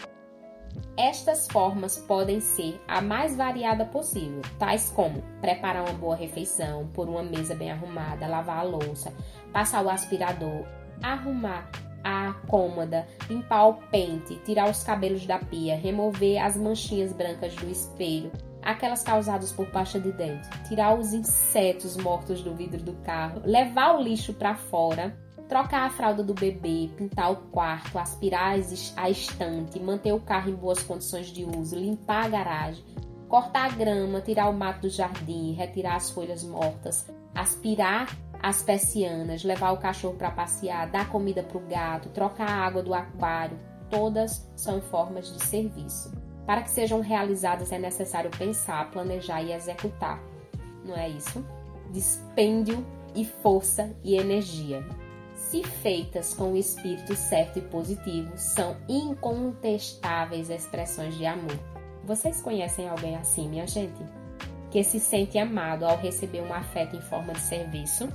Estas 0.96 1.48
formas 1.48 1.98
podem 1.98 2.40
ser 2.40 2.80
a 2.86 3.00
mais 3.00 3.34
variada 3.34 3.84
possível, 3.84 4.42
tais 4.58 4.90
como 4.90 5.22
preparar 5.40 5.82
uma 5.82 5.98
boa 5.98 6.14
refeição, 6.14 6.88
pôr 6.94 7.08
uma 7.08 7.22
mesa 7.22 7.54
bem 7.54 7.72
arrumada, 7.72 8.28
lavar 8.28 8.58
a 8.58 8.62
louça, 8.62 9.12
passar 9.52 9.84
o 9.84 9.90
aspirador, 9.90 10.64
arrumar 11.02 11.68
a 12.04 12.32
cômoda, 12.46 13.08
limpar 13.28 13.66
o 13.66 13.74
pente, 13.90 14.36
tirar 14.44 14.70
os 14.70 14.84
cabelos 14.84 15.26
da 15.26 15.38
pia, 15.38 15.76
remover 15.76 16.40
as 16.40 16.56
manchinhas 16.56 17.12
brancas 17.12 17.54
do 17.56 17.68
espelho, 17.68 18.30
aquelas 18.62 19.02
causadas 19.02 19.52
por 19.52 19.66
pasta 19.66 19.98
de 19.98 20.12
dente, 20.12 20.48
tirar 20.68 20.98
os 20.98 21.12
insetos 21.12 21.96
mortos 21.96 22.42
do 22.42 22.54
vidro 22.54 22.82
do 22.82 22.94
carro, 23.04 23.42
levar 23.44 23.96
o 23.96 24.02
lixo 24.02 24.32
para 24.34 24.54
fora, 24.54 25.16
trocar 25.48 25.86
a 25.86 25.90
fralda 25.90 26.22
do 26.22 26.34
bebê, 26.34 26.90
pintar 26.96 27.32
o 27.32 27.36
quarto, 27.36 27.98
aspirar 27.98 28.56
a 28.96 29.10
estante, 29.10 29.80
manter 29.80 30.12
o 30.12 30.20
carro 30.20 30.50
em 30.50 30.54
boas 30.54 30.82
condições 30.82 31.28
de 31.28 31.44
uso, 31.44 31.76
limpar 31.76 32.26
a 32.26 32.28
garagem, 32.28 32.84
cortar 33.28 33.66
a 33.66 33.74
grama, 33.74 34.20
tirar 34.20 34.48
o 34.48 34.52
mato 34.52 34.82
do 34.82 34.90
jardim, 34.90 35.52
retirar 35.52 35.96
as 35.96 36.10
folhas 36.10 36.44
mortas, 36.44 37.06
aspirar 37.34 38.14
as 38.42 38.62
persianas, 38.62 39.42
levar 39.42 39.72
o 39.72 39.78
cachorro 39.78 40.14
para 40.14 40.30
passear, 40.30 40.88
dar 40.90 41.08
comida 41.08 41.42
para 41.42 41.58
o 41.58 41.66
gato, 41.66 42.08
trocar 42.10 42.48
a 42.48 42.66
água 42.66 42.82
do 42.82 42.94
aquário, 42.94 43.58
todas 43.90 44.48
são 44.54 44.80
formas 44.80 45.32
de 45.32 45.42
serviço. 45.44 46.12
Para 46.48 46.62
que 46.62 46.70
sejam 46.70 47.02
realizadas 47.02 47.70
é 47.72 47.78
necessário 47.78 48.30
pensar, 48.30 48.90
planejar 48.90 49.42
e 49.42 49.52
executar. 49.52 50.18
Não 50.82 50.96
é 50.96 51.06
isso? 51.06 51.44
Dispêndio 51.90 52.86
e 53.14 53.26
força 53.26 53.94
e 54.02 54.16
energia. 54.16 54.82
Se 55.34 55.62
feitas 55.62 56.32
com 56.32 56.54
o 56.54 56.56
espírito 56.56 57.14
certo 57.14 57.58
e 57.58 57.60
positivo, 57.60 58.32
são 58.38 58.78
incontestáveis 58.88 60.48
expressões 60.48 61.18
de 61.18 61.26
amor. 61.26 61.58
Vocês 62.02 62.40
conhecem 62.40 62.88
alguém 62.88 63.14
assim, 63.16 63.46
minha 63.46 63.66
gente? 63.66 64.02
Que 64.70 64.82
se 64.82 64.98
sente 64.98 65.36
amado 65.36 65.84
ao 65.84 65.98
receber 65.98 66.40
um 66.40 66.54
afeto 66.54 66.96
em 66.96 67.02
forma 67.02 67.34
de 67.34 67.40
serviço? 67.40 68.08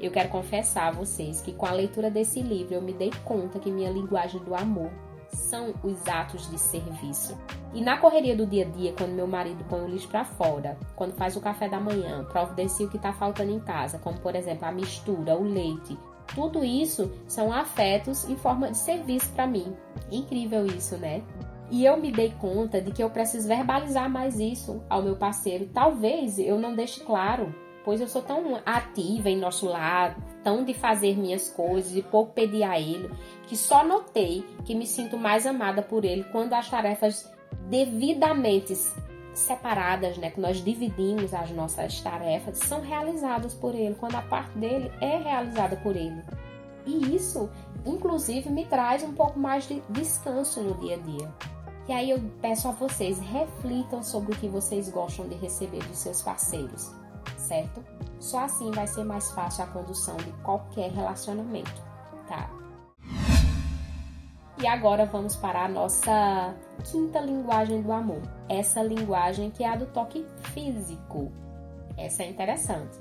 Eu 0.00 0.10
quero 0.10 0.28
confessar 0.28 0.88
a 0.88 0.92
vocês 0.92 1.40
que 1.40 1.52
com 1.52 1.66
a 1.66 1.72
leitura 1.72 2.10
desse 2.10 2.40
livro 2.42 2.74
eu 2.74 2.82
me 2.82 2.92
dei 2.92 3.12
conta 3.24 3.60
que 3.60 3.70
minha 3.70 3.90
linguagem 3.90 4.42
do 4.42 4.56
amor 4.56 4.90
são 5.28 5.74
os 5.82 6.06
atos 6.06 6.50
de 6.50 6.58
serviço. 6.58 7.36
E 7.74 7.80
na 7.80 7.98
correria 7.98 8.36
do 8.36 8.46
dia 8.46 8.66
a 8.66 8.68
dia, 8.68 8.94
quando 8.96 9.12
meu 9.12 9.26
marido 9.26 9.64
põe 9.68 9.80
o 9.80 9.88
lixo 9.88 10.08
para 10.08 10.24
fora, 10.24 10.78
quando 10.94 11.14
faz 11.14 11.36
o 11.36 11.40
café 11.40 11.68
da 11.68 11.80
manhã, 11.80 12.24
providencia 12.24 12.86
o 12.86 12.90
que 12.90 12.96
está 12.96 13.12
faltando 13.12 13.52
em 13.52 13.60
casa, 13.60 13.98
como 13.98 14.18
por 14.18 14.34
exemplo 14.34 14.66
a 14.66 14.72
mistura, 14.72 15.36
o 15.36 15.42
leite, 15.42 15.96
tudo 16.34 16.64
isso 16.64 17.12
são 17.28 17.52
afetos 17.52 18.28
em 18.28 18.36
forma 18.36 18.70
de 18.70 18.78
serviço 18.78 19.30
para 19.30 19.46
mim. 19.46 19.74
Incrível 20.10 20.66
isso, 20.66 20.96
né? 20.96 21.22
E 21.70 21.84
eu 21.84 21.96
me 21.96 22.12
dei 22.12 22.32
conta 22.40 22.80
de 22.80 22.92
que 22.92 23.02
eu 23.02 23.10
preciso 23.10 23.48
verbalizar 23.48 24.08
mais 24.08 24.38
isso 24.38 24.82
ao 24.88 25.02
meu 25.02 25.16
parceiro. 25.16 25.68
Talvez 25.72 26.38
eu 26.38 26.58
não 26.58 26.74
deixe 26.74 27.00
claro, 27.00 27.52
pois 27.86 28.00
eu 28.00 28.08
sou 28.08 28.20
tão 28.20 28.60
ativa 28.66 29.30
em 29.30 29.38
nosso 29.38 29.64
lar, 29.64 30.16
tão 30.42 30.64
de 30.64 30.74
fazer 30.74 31.16
minhas 31.16 31.48
coisas 31.48 31.94
e 31.96 32.02
pouco 32.02 32.32
pedir 32.32 32.64
a 32.64 32.80
ele, 32.80 33.08
que 33.46 33.56
só 33.56 33.84
notei 33.84 34.44
que 34.64 34.74
me 34.74 34.84
sinto 34.84 35.16
mais 35.16 35.46
amada 35.46 35.82
por 35.82 36.04
ele 36.04 36.24
quando 36.24 36.52
as 36.54 36.68
tarefas 36.68 37.32
devidamente 37.70 38.74
separadas, 39.32 40.18
né, 40.18 40.30
que 40.30 40.40
nós 40.40 40.64
dividimos 40.64 41.32
as 41.32 41.50
nossas 41.52 42.00
tarefas, 42.00 42.58
são 42.58 42.80
realizadas 42.80 43.54
por 43.54 43.72
ele, 43.72 43.94
quando 43.94 44.16
a 44.16 44.22
parte 44.22 44.58
dele 44.58 44.90
é 45.00 45.18
realizada 45.18 45.76
por 45.76 45.94
ele. 45.94 46.24
E 46.84 47.14
isso, 47.14 47.48
inclusive, 47.84 48.50
me 48.50 48.64
traz 48.64 49.04
um 49.04 49.12
pouco 49.12 49.38
mais 49.38 49.68
de 49.68 49.80
descanso 49.90 50.60
no 50.60 50.74
dia 50.74 50.96
a 50.96 50.98
dia. 50.98 51.32
E 51.88 51.92
aí 51.92 52.10
eu 52.10 52.20
peço 52.42 52.66
a 52.66 52.72
vocês, 52.72 53.20
reflitam 53.20 54.02
sobre 54.02 54.32
o 54.32 54.36
que 54.36 54.48
vocês 54.48 54.88
gostam 54.88 55.28
de 55.28 55.36
receber 55.36 55.84
dos 55.84 55.98
seus 55.98 56.20
parceiros, 56.20 56.90
certo? 57.46 57.84
Só 58.18 58.40
assim 58.40 58.70
vai 58.70 58.86
ser 58.86 59.04
mais 59.04 59.30
fácil 59.30 59.64
a 59.64 59.66
condução 59.68 60.16
de 60.16 60.32
qualquer 60.42 60.90
relacionamento, 60.90 61.82
tá? 62.28 62.50
E 64.58 64.66
agora 64.66 65.04
vamos 65.04 65.36
para 65.36 65.64
a 65.64 65.68
nossa 65.68 66.54
quinta 66.90 67.20
linguagem 67.20 67.82
do 67.82 67.92
amor. 67.92 68.22
Essa 68.48 68.82
linguagem 68.82 69.50
que 69.50 69.62
é 69.62 69.68
a 69.68 69.76
do 69.76 69.86
toque 69.86 70.26
físico. 70.54 71.30
Essa 71.96 72.22
é 72.22 72.30
interessante. 72.30 72.98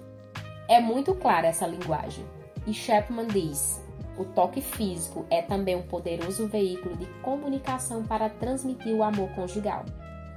É 0.67 0.81
muito 0.81 1.15
clara 1.15 1.47
essa 1.47 1.65
linguagem. 1.65 2.25
E 2.67 2.73
Chapman 2.73 3.27
diz: 3.27 3.81
o 4.17 4.25
toque 4.25 4.59
físico 4.61 5.25
é 5.29 5.41
também 5.41 5.75
um 5.75 5.83
poderoso 5.83 6.47
veículo 6.47 6.97
de 6.97 7.05
comunicação 7.21 8.03
para 8.03 8.29
transmitir 8.29 8.93
o 8.93 9.03
amor 9.03 9.29
conjugal. 9.29 9.85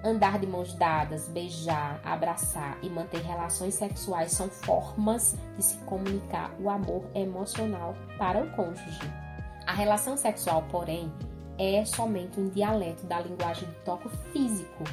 Andar 0.05 0.39
de 0.39 0.47
mãos 0.47 0.75
dadas, 0.75 1.29
beijar, 1.29 2.01
abraçar 2.05 2.79
e 2.83 2.89
manter 2.89 3.21
relações 3.21 3.75
sexuais 3.75 4.31
são 4.31 4.49
formas 4.49 5.35
de 5.57 5.63
se 5.65 5.77
comunicar 5.79 6.55
o 6.61 6.71
amor 6.71 7.05
emocional 7.15 7.95
para 8.17 8.45
o 8.45 8.51
cônjuge. 8.53 9.01
A 9.67 9.73
relação 9.73 10.17
sexual, 10.17 10.65
porém, 10.71 11.13
é 11.59 11.85
somente 11.85 12.39
um 12.39 12.49
dialeto 12.49 13.05
da 13.07 13.21
linguagem 13.21 13.69
do 13.69 13.75
toque 13.85 14.09
físico, 14.33 14.85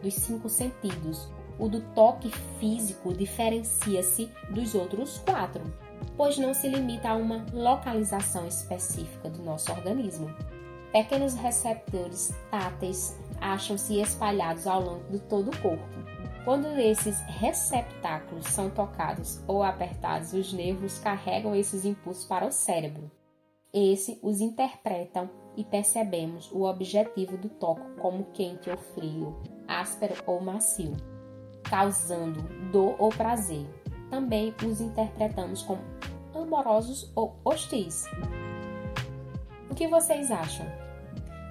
dos 0.00 0.14
cinco 0.14 0.48
sentidos. 0.48 1.28
O 1.58 1.68
do 1.68 1.80
toque 1.94 2.30
físico 2.58 3.12
diferencia-se 3.12 4.30
dos 4.50 4.74
outros 4.74 5.18
quatro, 5.18 5.62
pois 6.16 6.38
não 6.38 6.54
se 6.54 6.68
limita 6.68 7.10
a 7.10 7.16
uma 7.16 7.44
localização 7.52 8.46
específica 8.46 9.28
do 9.28 9.42
nosso 9.42 9.70
organismo. 9.72 10.32
Pequenos 10.92 11.34
receptores 11.34 12.32
táteis 12.50 13.18
acham-se 13.44 14.00
espalhados 14.00 14.66
ao 14.66 14.80
longo 14.80 15.04
de 15.10 15.18
todo 15.20 15.50
o 15.50 15.60
corpo. 15.60 15.84
Quando 16.46 16.66
esses 16.78 17.20
receptáculos 17.20 18.46
são 18.46 18.70
tocados 18.70 19.42
ou 19.46 19.62
apertados, 19.62 20.32
os 20.32 20.52
nervos 20.52 20.98
carregam 20.98 21.54
esses 21.54 21.84
impulsos 21.84 22.24
para 22.24 22.46
o 22.46 22.52
cérebro. 22.52 23.10
Esse 23.72 24.18
os 24.22 24.40
interpretam 24.40 25.28
e 25.56 25.64
percebemos 25.64 26.50
o 26.52 26.62
objetivo 26.62 27.36
do 27.36 27.48
toque 27.48 27.82
como 28.00 28.24
quente 28.32 28.70
ou 28.70 28.76
frio, 28.76 29.36
áspero 29.68 30.14
ou 30.26 30.40
macio, 30.40 30.96
causando 31.64 32.42
dor 32.70 32.96
ou 32.98 33.10
prazer. 33.10 33.66
Também 34.10 34.54
os 34.64 34.80
interpretamos 34.80 35.62
como 35.62 35.82
amorosos 36.34 37.10
ou 37.14 37.36
hostis. 37.44 38.04
O 39.70 39.74
que 39.74 39.88
vocês 39.88 40.30
acham? 40.30 40.83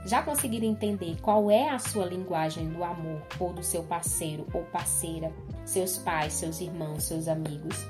Já 0.06 0.22
conseguiram 0.22 0.68
entender 0.68 1.16
qual 1.22 1.50
é 1.50 1.70
a 1.70 1.80
sua 1.80 2.06
linguagem 2.06 2.70
do 2.70 2.84
amor 2.84 3.22
ou 3.40 3.54
do 3.54 3.64
seu 3.64 3.84
parceiro 3.84 4.46
ou 4.54 4.64
parceira, 4.64 5.32
seus 5.66 5.98
pais, 5.98 6.34
seus 6.34 6.60
irmãos, 6.60 7.04
seus 7.04 7.30
amigos? 7.30 7.88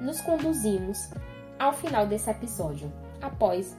Nos 0.00 0.20
conduzimos 0.20 1.10
ao 1.58 1.72
final 1.72 2.06
desse 2.06 2.30
episódio 2.30 2.92
após 3.20 3.76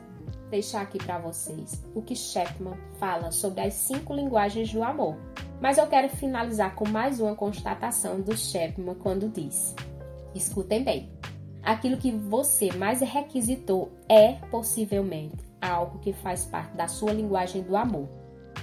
deixar 0.49 0.81
aqui 0.81 0.97
para 0.97 1.19
vocês 1.19 1.81
o 1.95 2.01
que 2.01 2.15
Chapman 2.15 2.77
fala 2.99 3.31
sobre 3.31 3.61
as 3.61 3.75
cinco 3.75 4.13
linguagens 4.13 4.71
do 4.73 4.83
amor. 4.83 5.15
Mas 5.61 5.77
eu 5.77 5.87
quero 5.87 6.09
finalizar 6.09 6.75
com 6.75 6.87
mais 6.87 7.21
uma 7.21 7.35
constatação 7.35 8.19
do 8.19 8.35
Chapman 8.35 8.95
quando 8.95 9.29
diz: 9.29 9.73
escutem 10.35 10.83
bem, 10.83 11.09
aquilo 11.63 11.95
que 11.95 12.11
você 12.11 12.73
mais 12.73 12.99
requisitou 12.99 13.89
é 14.09 14.33
possivelmente 14.51 15.46
algo 15.61 15.99
que 15.99 16.13
faz 16.13 16.45
parte 16.45 16.75
da 16.75 16.87
sua 16.87 17.13
linguagem 17.13 17.61
do 17.61 17.75
amor. 17.75 18.07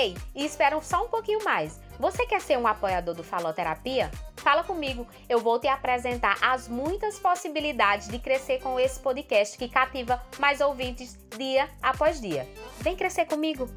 Ei, 0.00 0.16
e 0.34 0.46
esperam 0.46 0.80
só 0.80 1.04
um 1.04 1.08
pouquinho 1.08 1.44
mais. 1.44 1.78
Você 1.98 2.24
quer 2.24 2.40
ser 2.40 2.56
um 2.56 2.66
apoiador 2.66 3.14
do 3.14 3.22
Faloterapia? 3.22 4.10
Fala 4.36 4.64
comigo, 4.64 5.06
eu 5.28 5.40
vou 5.40 5.58
te 5.58 5.68
apresentar 5.68 6.38
as 6.40 6.66
muitas 6.66 7.18
possibilidades 7.18 8.08
de 8.08 8.18
crescer 8.18 8.62
com 8.62 8.80
esse 8.80 8.98
podcast 8.98 9.58
que 9.58 9.68
cativa 9.68 10.22
mais 10.38 10.62
ouvintes 10.62 11.18
dia 11.36 11.68
após 11.82 12.18
dia. 12.18 12.48
Vem 12.78 12.96
crescer 12.96 13.26
comigo! 13.26 13.68